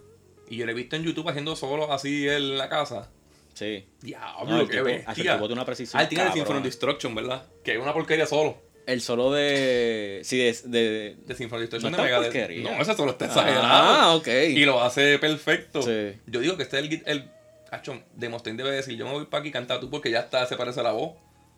[0.48, 3.10] Y yo lo he visto en YouTube haciendo solos así en la casa.
[3.54, 3.84] Sí.
[4.00, 5.10] Diablo, No, el qué tipo- bestia.
[5.10, 6.32] hacho, el tipo una precisión Ah, él tiene el.
[6.32, 7.46] Symphony Destruction, ¿verdad?
[7.64, 8.56] Que es una porquería solo.
[8.86, 10.20] El solo de.
[10.24, 10.56] Sí, de.
[10.64, 12.50] de- De Symphony Destruction No de Megadeth.
[12.62, 13.64] No, ese solo está exagerado.
[13.66, 14.28] Ah, ok.
[14.50, 15.82] Y lo hace perfecto.
[15.82, 16.12] Sí.
[16.26, 17.30] Yo digo que este es el, el
[17.70, 20.56] Acho, Demosthenes debe decir, yo me voy para aquí, canta tú porque ya está, se
[20.56, 21.16] parece a la voz.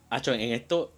[0.09, 0.93] Hacho, en esto.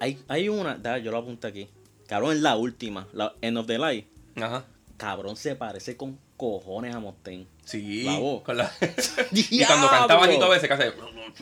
[0.00, 0.76] Hay, hay una.
[0.76, 1.68] da, yo lo apunté aquí.
[2.06, 3.08] Cabrón, en la última.
[3.12, 4.06] La End of the Light.
[4.42, 4.64] Ajá.
[4.96, 7.46] Cabrón, se parece con cojones a Mustaine.
[7.64, 8.02] Sí.
[8.04, 8.42] La voz.
[8.42, 8.72] con la-
[9.32, 10.26] y cuando canta ¡Diablo!
[10.26, 10.92] bajito a veces hace...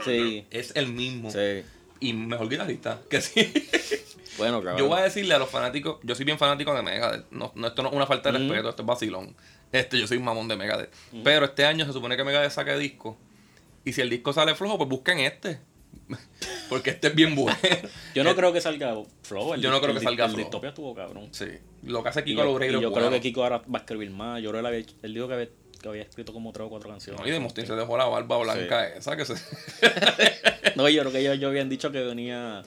[0.04, 0.46] Sí.
[0.50, 1.30] Es el mismo.
[1.30, 1.62] Sí.
[2.00, 3.00] Y mejor guitarrista.
[3.08, 3.52] Que sí.
[4.38, 4.76] Bueno, cabrón.
[4.78, 7.24] Yo voy a decirle a los fanáticos, yo soy bien fanático de Megadeth.
[7.30, 9.34] No, no, esto no es una falta de respeto, esto es vacilón.
[9.72, 10.92] Este, yo soy un mamón de Megadeth.
[11.24, 13.16] Pero este año se supone que Megadeth saque disco.
[13.86, 15.58] Y si el disco sale flojo, pues busquen este.
[16.68, 17.56] Porque este es bien bueno.
[18.14, 19.54] Yo no creo que salga flow.
[19.54, 20.42] el Yo no creo el que salga El flow.
[20.44, 21.28] distopia estuvo cabrón.
[21.32, 21.46] Sí.
[21.84, 24.10] Lo que hace Kiko yo, Loureiro yo es creo que Kiko ahora va a escribir
[24.10, 24.42] más.
[24.42, 25.48] Yo creo que él, había- él dijo que había,
[25.80, 27.20] que había escrito como tres o cuatro canciones.
[27.20, 29.34] No, y Demosthenes se dejó la barba blanca esa que se...
[30.76, 32.62] No, yo creo que ellos, ellos habían dicho que venía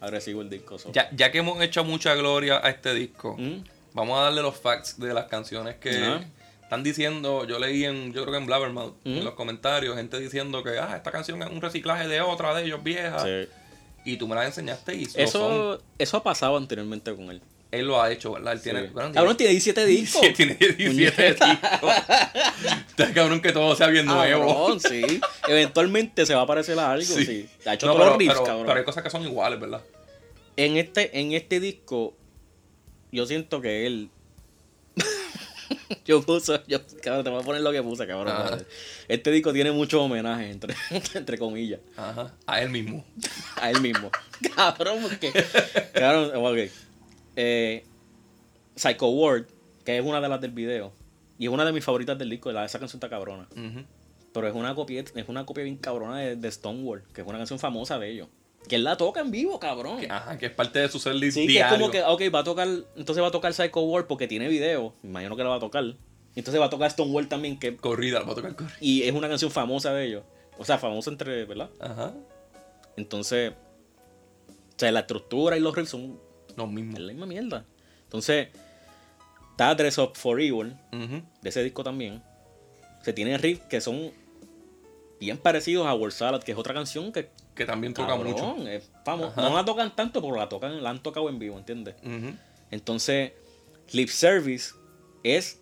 [0.00, 0.78] agresivo el disco.
[0.78, 0.90] so.
[0.92, 3.64] ya, ya que hemos hecho mucha gloria a este disco, ¿Mm?
[3.92, 6.20] vamos a darle los facts de las canciones que.
[6.70, 7.44] Están diciendo.
[7.48, 10.94] Yo leí en, yo creo que en Blabbermouth, en los comentarios, gente diciendo que ah,
[10.96, 13.18] esta canción es un reciclaje de otra de ellos vieja.
[13.24, 13.48] Sí.
[14.04, 15.20] Y tú me la enseñaste y son.
[15.20, 17.42] Eso, eso ha pasado anteriormente con él.
[17.72, 18.52] Él lo ha hecho, ¿verdad?
[18.52, 18.82] Él tiene.
[18.86, 20.20] Bueno, Cabrón, tiene 17 discos.
[20.24, 21.92] Sí, tiene 17 discos.
[22.88, 24.46] Está cabrón que todo sea bien nuevo.
[24.46, 25.20] Cabrón, sí.
[25.48, 27.24] Eventualmente se va a parecer a algo, sí.
[27.26, 27.48] Sí.
[27.66, 28.66] Ha hecho No, todos pero, los riffs, pero- cabrón.
[28.66, 29.82] pero hay cosas que son iguales, ¿verdad?
[30.56, 32.14] En este, en este disco,
[33.10, 34.10] yo siento que él.
[36.04, 38.34] yo puse, yo, cabrón, te voy a poner lo que puse, cabrón.
[38.34, 38.64] Madre.
[39.08, 40.74] Este disco tiene muchos homenajes, entre,
[41.14, 42.34] entre comillas, Ajá.
[42.46, 43.04] A él mismo.
[43.56, 44.10] a él mismo.
[44.54, 45.32] cabrón, porque.
[45.94, 46.70] Cabrón, ok.
[47.36, 47.84] Eh,
[48.76, 49.46] Psycho World,
[49.84, 50.92] que es una de las del video,
[51.38, 53.48] y es una de mis favoritas del disco, la, esa canción está cabrona.
[54.32, 57.38] Pero es una copia, es una copia bien cabrona de, de Stonewall, que es una
[57.38, 58.28] canción famosa de ellos.
[58.68, 60.00] Que él la toca en vivo, cabrón.
[60.00, 61.78] Que- Ajá, que es parte de su ser Sí, que es diario.
[61.78, 64.94] como que, ok, va a tocar, entonces va a tocar Psycho World porque tiene video,
[65.02, 65.84] me imagino que la va a tocar.
[66.36, 68.76] Entonces va a tocar Stonewall también, que Corrida, va a tocar corrida.
[68.80, 70.22] y es una canción famosa de ellos.
[70.58, 71.70] O sea, famosa entre, ¿verdad?
[71.80, 72.14] Ajá.
[72.96, 73.52] Entonces,
[74.48, 76.20] o sea, la estructura y los riffs son
[76.56, 76.94] Los mismos.
[76.96, 77.64] es la misma mierda.
[78.04, 78.48] Entonces,
[79.52, 82.22] Está Dress Up for Evil, de ese disco también.
[83.02, 84.10] Se tiene riffs que son
[85.20, 87.28] bien parecidos a World Salad, que es otra canción que
[87.60, 88.56] Que también toca cabrón, mucho.
[88.66, 89.16] es Ajá.
[89.36, 91.94] No la tocan tanto, pero la tocan, la han tocado en vivo, ¿entiendes?
[92.70, 93.32] Entonces,
[93.92, 94.72] Lip Service
[95.22, 95.60] es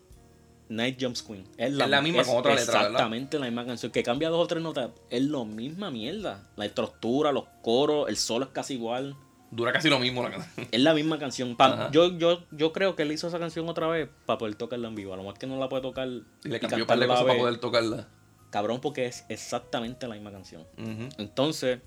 [0.69, 1.45] Night Jumps Queen.
[1.57, 2.91] Es la, Es la misma es con otra letra, ¿verdad?
[2.93, 3.91] Exactamente la misma canción.
[3.91, 4.91] Que cambia dos o tres notas.
[5.11, 6.47] Es la misma mierda.
[6.55, 9.17] La estructura, los coros, el solo es casi igual.
[9.51, 10.69] Dura casi lo mismo la canción.
[10.71, 11.57] Es la misma canción.
[11.57, 14.87] Pa- yo, yo, yo creo que él hizo esa canción otra vez para poder tocarla
[14.87, 15.15] en vivo.
[15.15, 17.05] A lo mejor que no la puede tocar Y le cambió un cantarla par de
[17.05, 17.41] a la cosas para vez.
[17.43, 18.09] poder tocarla.
[18.51, 20.67] Cabrón, porque es exactamente la misma canción.
[21.19, 21.81] Entonces,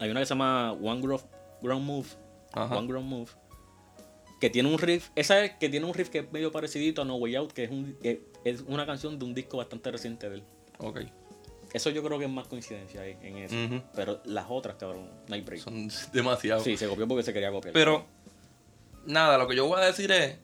[0.00, 1.24] hay una que se llama One Ground,
[1.62, 2.08] Ground Move.
[2.52, 2.76] Ajá.
[2.76, 3.30] One Ground Move.
[4.40, 5.10] Que tiene un riff.
[5.14, 7.64] Esa es que tiene un riff que es medio parecido a No Way Out, que
[7.64, 10.44] es, un, que es una canción de un disco bastante reciente de él.
[10.78, 11.00] Ok.
[11.72, 13.84] Eso yo creo que es más coincidencia ahí en eso.
[13.94, 15.62] Pero las otras, cabrón, no hay break.
[15.62, 16.62] Son demasiado.
[16.62, 17.72] Sí, se copió porque se quería copiar.
[17.72, 18.04] Pero,
[19.06, 20.36] nada, lo que yo voy a decir es,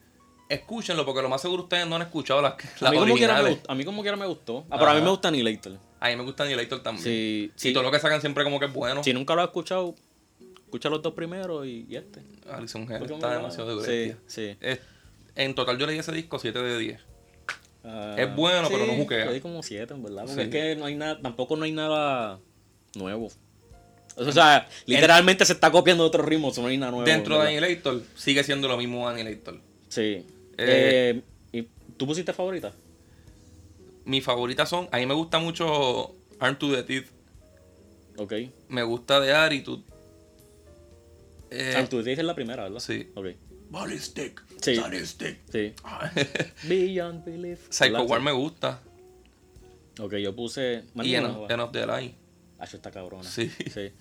[0.49, 3.13] escúchenlo, porque lo más seguro ustedes no han escuchado las, a, las mí quiera me
[3.13, 3.51] originales.
[3.51, 4.65] gustó, a mí como quiera me gustó.
[4.71, 5.79] Ah, pero a mí me gusta Annihilator.
[6.01, 7.05] A mí me gusta Annihilator también.
[7.05, 7.73] Sí, Y sí.
[7.73, 9.03] todo lo que sacan siempre como que es bueno.
[9.05, 9.95] Si nunca lo has escuchado,
[10.65, 12.23] escucha los dos primeros y, y este.
[12.51, 14.57] Alison Porque está demasiado de Sí, sí.
[14.61, 14.81] Es-
[15.35, 17.01] en total yo le di ese disco 7 de 10.
[17.85, 19.27] Ah, Es bueno, pero no juquea.
[19.27, 20.25] Le di como 7, en verdad.
[20.27, 22.41] Porque es que no hay nada, tampoco no hay nada
[22.95, 23.31] nuevo.
[24.17, 27.07] O sea, literalmente se está copiando de otros ritmos, no hay nada nuevo.
[27.07, 27.65] Dentro en de verdad.
[27.69, 29.61] Annihilator sigue siendo lo mismo Annihilator.
[29.89, 30.27] Sí.
[30.59, 32.73] Eh, Eh, ¿Y tú pusiste favorita?
[34.05, 37.11] Mis favoritas son, a mí me gusta mucho Arm to the Teeth.
[38.17, 38.33] Ok.
[38.69, 39.83] Me gusta de Attitude.
[41.51, 42.81] Eh, Ah, tú dices la primera, ¿verdad?
[42.81, 43.11] sí.
[43.15, 43.27] Ok.
[43.71, 44.43] Ballistic.
[44.63, 44.77] Sí.
[44.77, 45.39] Sadistic.
[45.53, 45.75] Sí.
[46.69, 47.67] Beyond Belief.
[47.71, 48.03] Psycho.
[48.05, 48.81] War me gusta.
[50.01, 50.85] Ok, yo puse.
[50.95, 51.27] Y End
[51.61, 52.15] of, the Line.
[52.59, 53.25] Ah, eso está cabrona.
[53.25, 53.51] Sí.
[53.73, 53.93] Sí.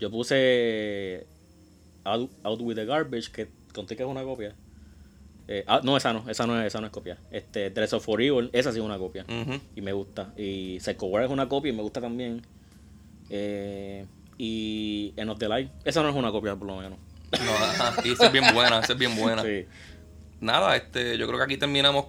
[0.00, 1.26] Yo puse
[2.04, 4.54] Out, Out with the Garbage, que conté que es una copia.
[5.46, 7.18] Eh, ah, no, esa no, esa no es, esa no es copia.
[7.30, 9.24] Este, Dress of for Evil, esa sí es una copia.
[9.76, 10.32] Y me gusta.
[10.36, 12.42] Y Psycho War es una copia y me gusta también.
[13.30, 14.06] Eh,
[14.38, 16.98] y End of the Light, esa no es una copia por lo menos.
[17.32, 19.42] No, y esa es bien buena, esa es bien buena.
[19.42, 19.66] Sí.
[20.40, 22.06] Nada, este, yo creo que aquí terminamos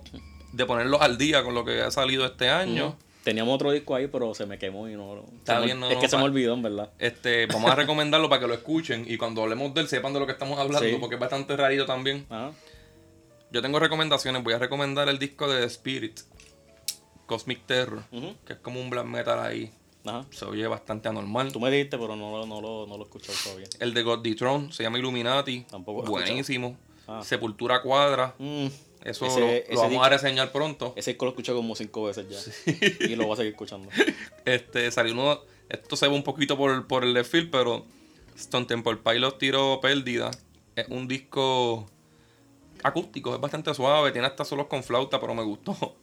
[0.52, 2.98] de ponerlos al día con lo que ha salido este año.
[3.24, 5.24] Teníamos otro disco ahí, pero se me quemó y no.
[5.38, 6.92] Está bien, no, es no, que se me olvidó, en verdad.
[7.00, 10.20] Este, vamos a recomendarlo para que lo escuchen y cuando hablemos de él sepan de
[10.20, 10.98] lo que estamos hablando, Sí.
[11.00, 12.26] porque es bastante rarito también.
[12.30, 12.52] Ajá.
[13.56, 16.20] Yo tengo recomendaciones, voy a recomendar el disco de The Spirit,
[17.26, 18.04] Cosmic Terror,
[18.46, 19.72] que es como un black metal ahí.
[20.06, 20.26] Ajá.
[20.30, 21.54] Se oye bastante anormal.
[21.54, 23.68] Tú me dijiste, pero no, lo- no, lo, no lo he escuchado todavía.
[23.80, 25.62] El de God Throne se llama Illuminati.
[25.72, 26.78] Tampoco lo Buenísimo.
[27.08, 27.22] Ah.
[27.24, 28.36] Sepultura Cuadra.
[28.40, 28.66] Mm,
[29.06, 29.40] Eso Ese-
[29.70, 30.92] lo, vamos disco- a reseñar pronto.
[30.98, 33.06] ese disco lo he escuchado como cinco veces ya.
[33.08, 33.88] Y lo voy a seguir escuchando.
[34.44, 35.40] Este, salió uno.
[35.70, 37.86] Esto se ve un poquito por, por el field, pero
[38.36, 40.30] Stone Temple Pilot tiró Pérdida.
[40.76, 41.90] Es un disco
[42.88, 44.12] acústico, es bastante suave.
[44.12, 45.98] Tiene hasta solos con flauta, pero me gustó.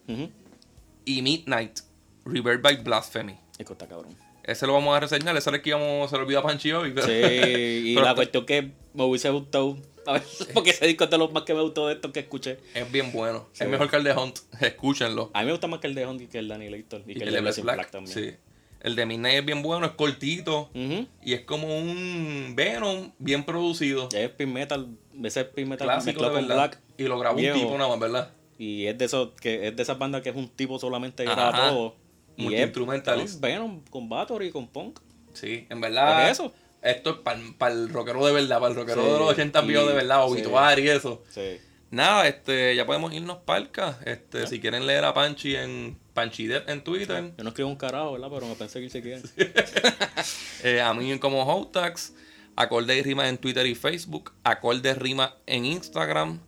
[1.04, 1.80] Y Midnight,
[2.24, 3.36] Reverb by Blasphemy.
[3.58, 4.14] Disco está cabrón.
[4.44, 5.36] Ese lo vamos a reseñar.
[5.36, 6.92] Ese es el que íbamos, se lo olvidó a Panchi hoy.
[6.92, 7.12] pero- Sí,
[7.90, 9.76] y pero la cuestión que me hubiese gustado.
[10.04, 10.22] A ver,
[10.52, 12.58] porque ese disco es de los más que me gustó de estos que escuché.
[12.74, 13.46] Es bien bueno.
[13.52, 13.62] Sí.
[13.64, 14.38] es mejor que el de Hunt.
[14.60, 15.30] Escúchenlo.
[15.32, 17.02] A mí me gusta más que el de Honky que el de Annihilator.
[17.06, 17.90] Y, Y que el el de Black Black.
[17.92, 18.12] También.
[18.14, 18.34] Sí.
[18.80, 20.70] El de Midnight es bien bueno, es cortito.
[20.74, 24.08] Y es como un Venom bien producido.
[24.08, 24.88] Es speed metal,
[25.22, 26.78] ese speed metal Clásico de con black.
[26.96, 27.56] Y lo grabó viejo.
[27.56, 28.30] un tipo nada más, ¿verdad?
[28.58, 31.30] Y es de esos, que es de esas bandas que es un tipo solamente que
[31.30, 31.96] graba todo.
[32.36, 35.00] Y es es Venom con Bathory y con Punk.
[35.32, 36.26] Sí, en verdad.
[36.26, 36.52] ¿Es eso?
[36.82, 37.16] Esto es
[37.56, 39.94] para el rockero de verdad, para el rockero Sí, de los 80 y- vivos de
[39.94, 40.32] verdad, sí.
[40.32, 41.22] obituario y eso.
[41.30, 41.58] Sí.
[41.90, 43.98] Nada, este, ya podemos irnos palca.
[44.06, 48.12] Este, si quieren leer a Panchi en Panchidet en Twitter, Yo no escribo un carajo,
[48.12, 48.28] ¿verdad?
[48.32, 49.22] Pero me pensé que se quieren.
[50.64, 52.14] eh, a mí como Hotax,
[52.62, 56.40] Acorde y Rima en Twitter y Facebook, Acorde Rima en Instagram,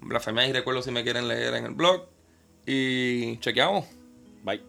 [0.00, 2.08] Blasfemia y recuerdo si me quieren leer en el blog.
[2.66, 3.86] Y chequeamos.
[4.44, 4.62] Bye.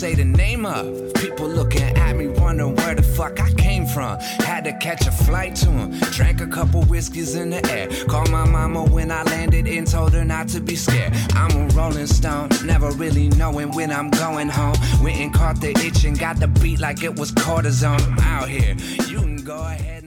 [0.00, 1.12] Say the name of.
[1.12, 4.18] People looking at me, wondering where the fuck I came from.
[4.48, 5.90] Had to catch a flight to 'em.
[6.16, 7.86] Drank a couple whiskeys in the air.
[8.08, 11.12] Called my mama when I landed and told her not to be scared.
[11.34, 14.76] I'm a rolling stone, never really knowing when I'm going home.
[15.02, 18.00] Went and caught the itch and got the beat like it was cortisone.
[18.00, 18.74] I'm out here.
[19.06, 19.99] You can go ahead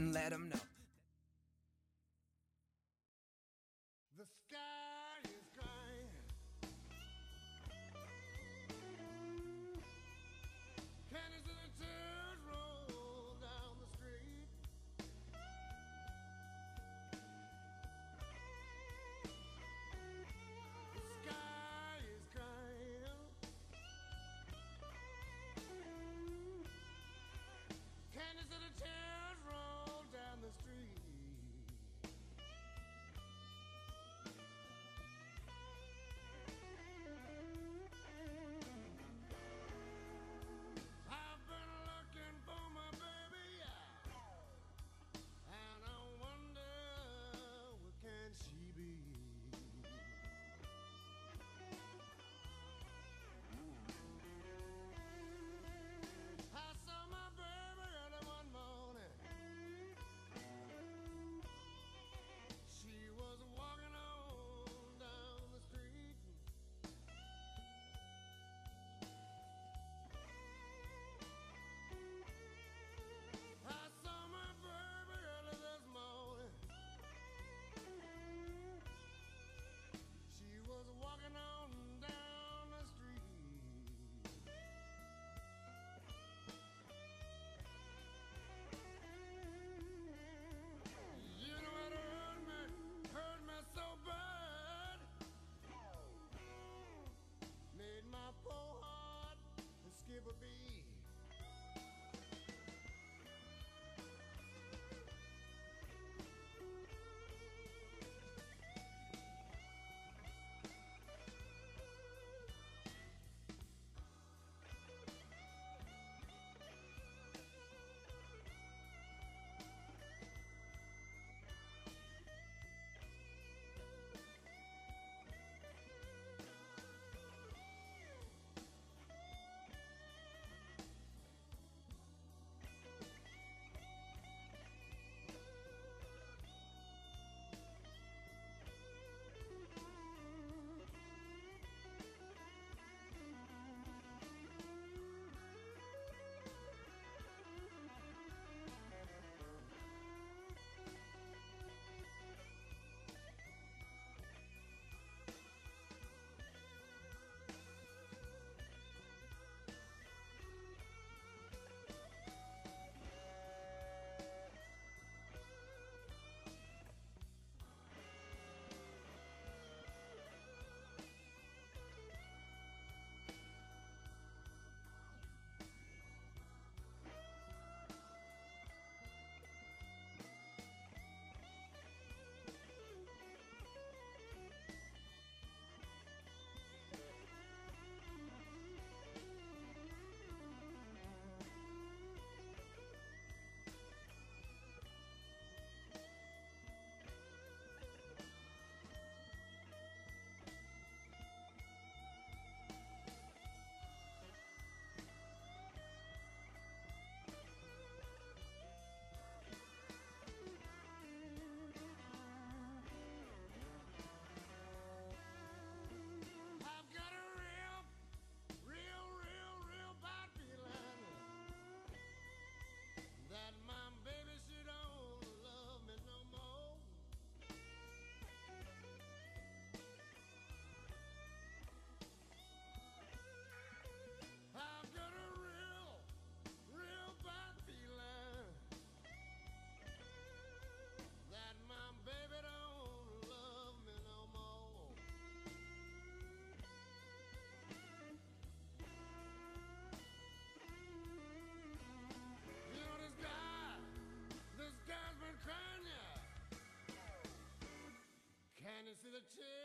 [259.14, 259.63] the chair.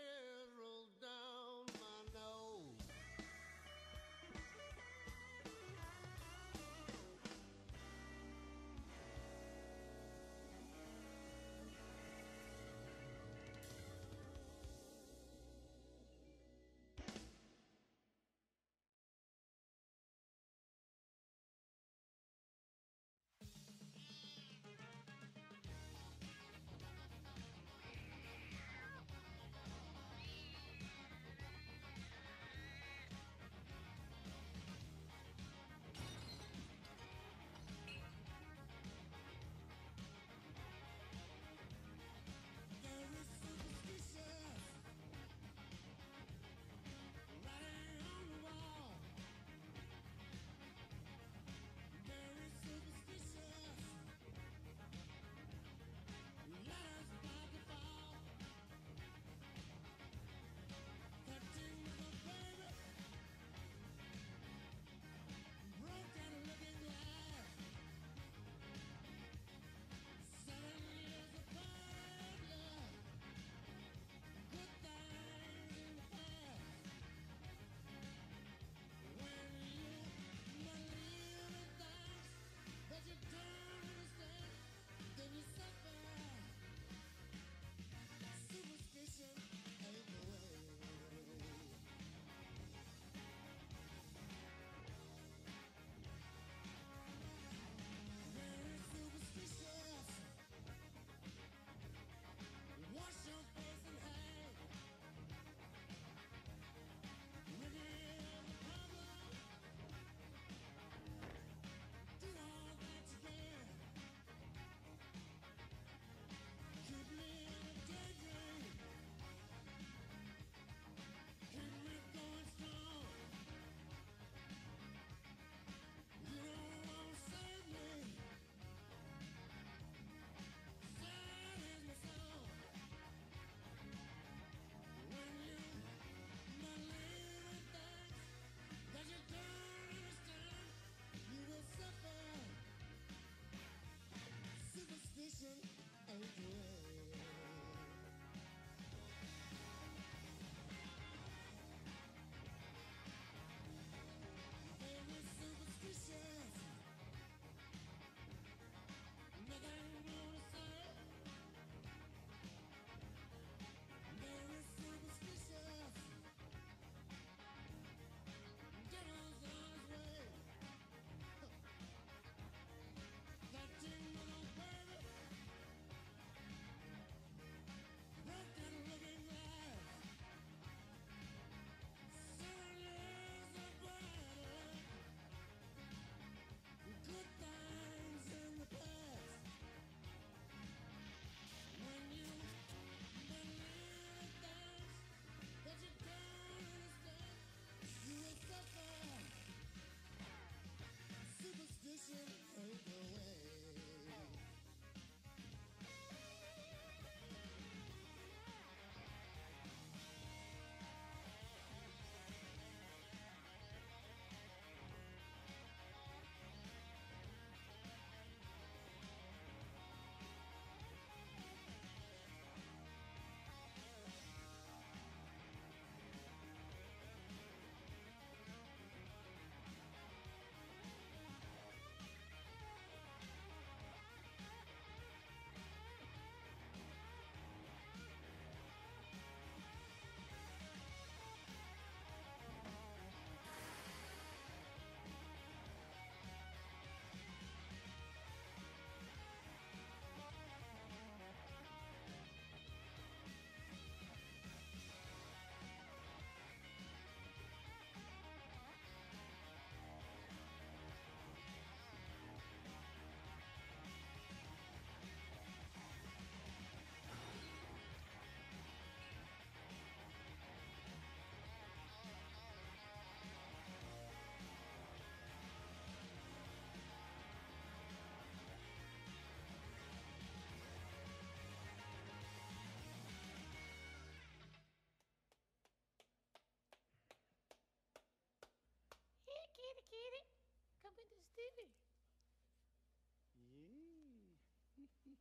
[291.39, 291.71] Come into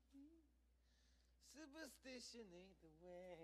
[0.09, 0.41] Stevie.
[1.53, 3.36] Superstition ain't the way.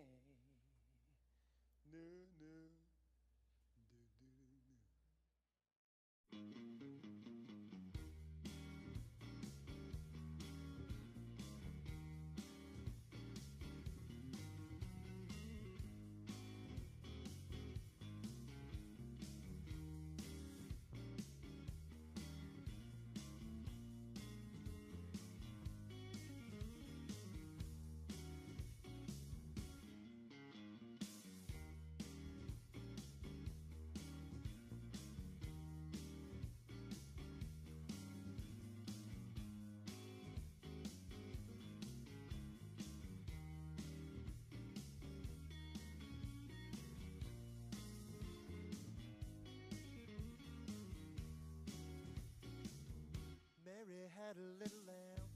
[53.93, 55.29] Mary had a little lamb.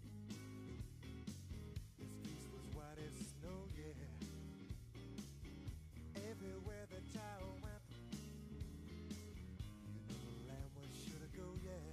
[1.97, 3.93] His fleece was white as snow, yeah.
[6.31, 7.83] Everywhere the child went,
[8.89, 11.85] you know the lamb was sure to go, yeah.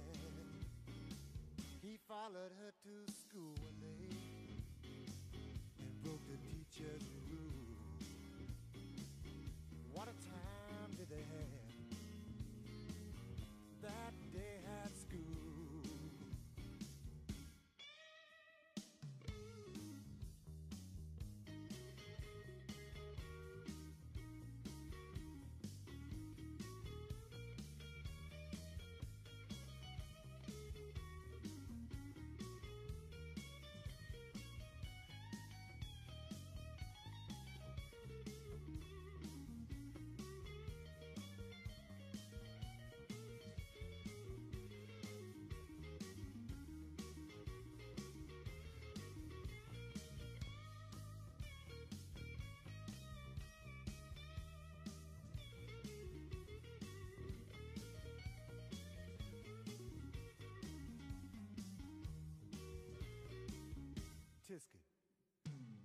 [1.81, 3.14] He followed her to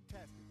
[0.09, 0.50] task it.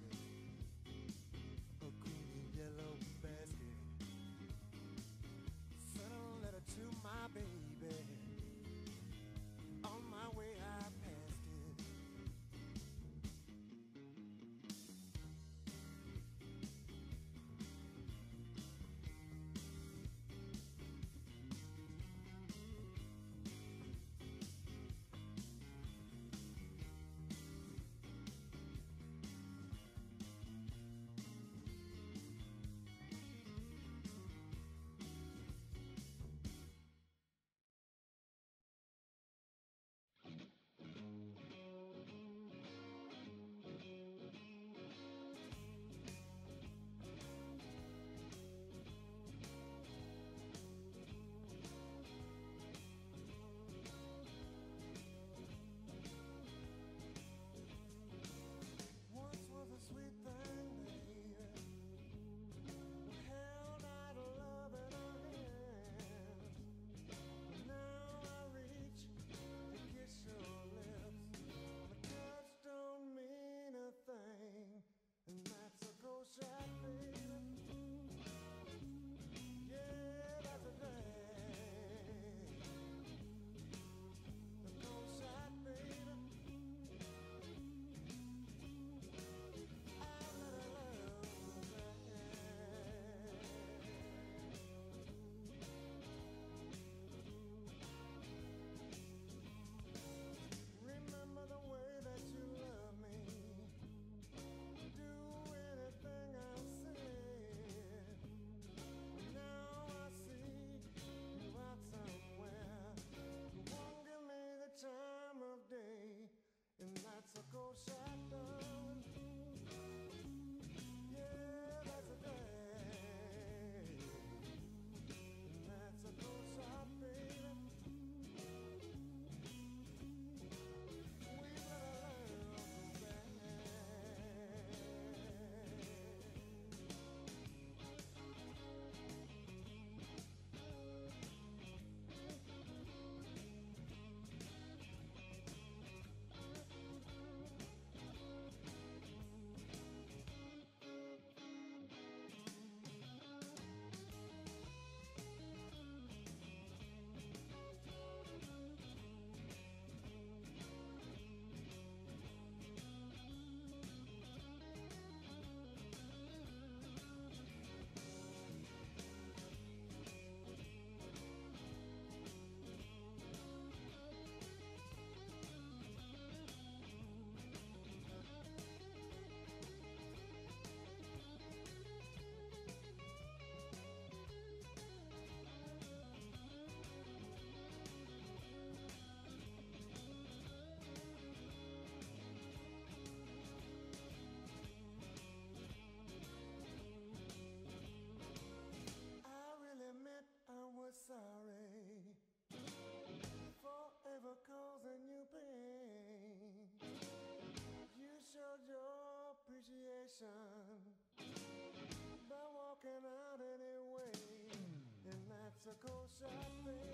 [215.82, 216.89] course I've.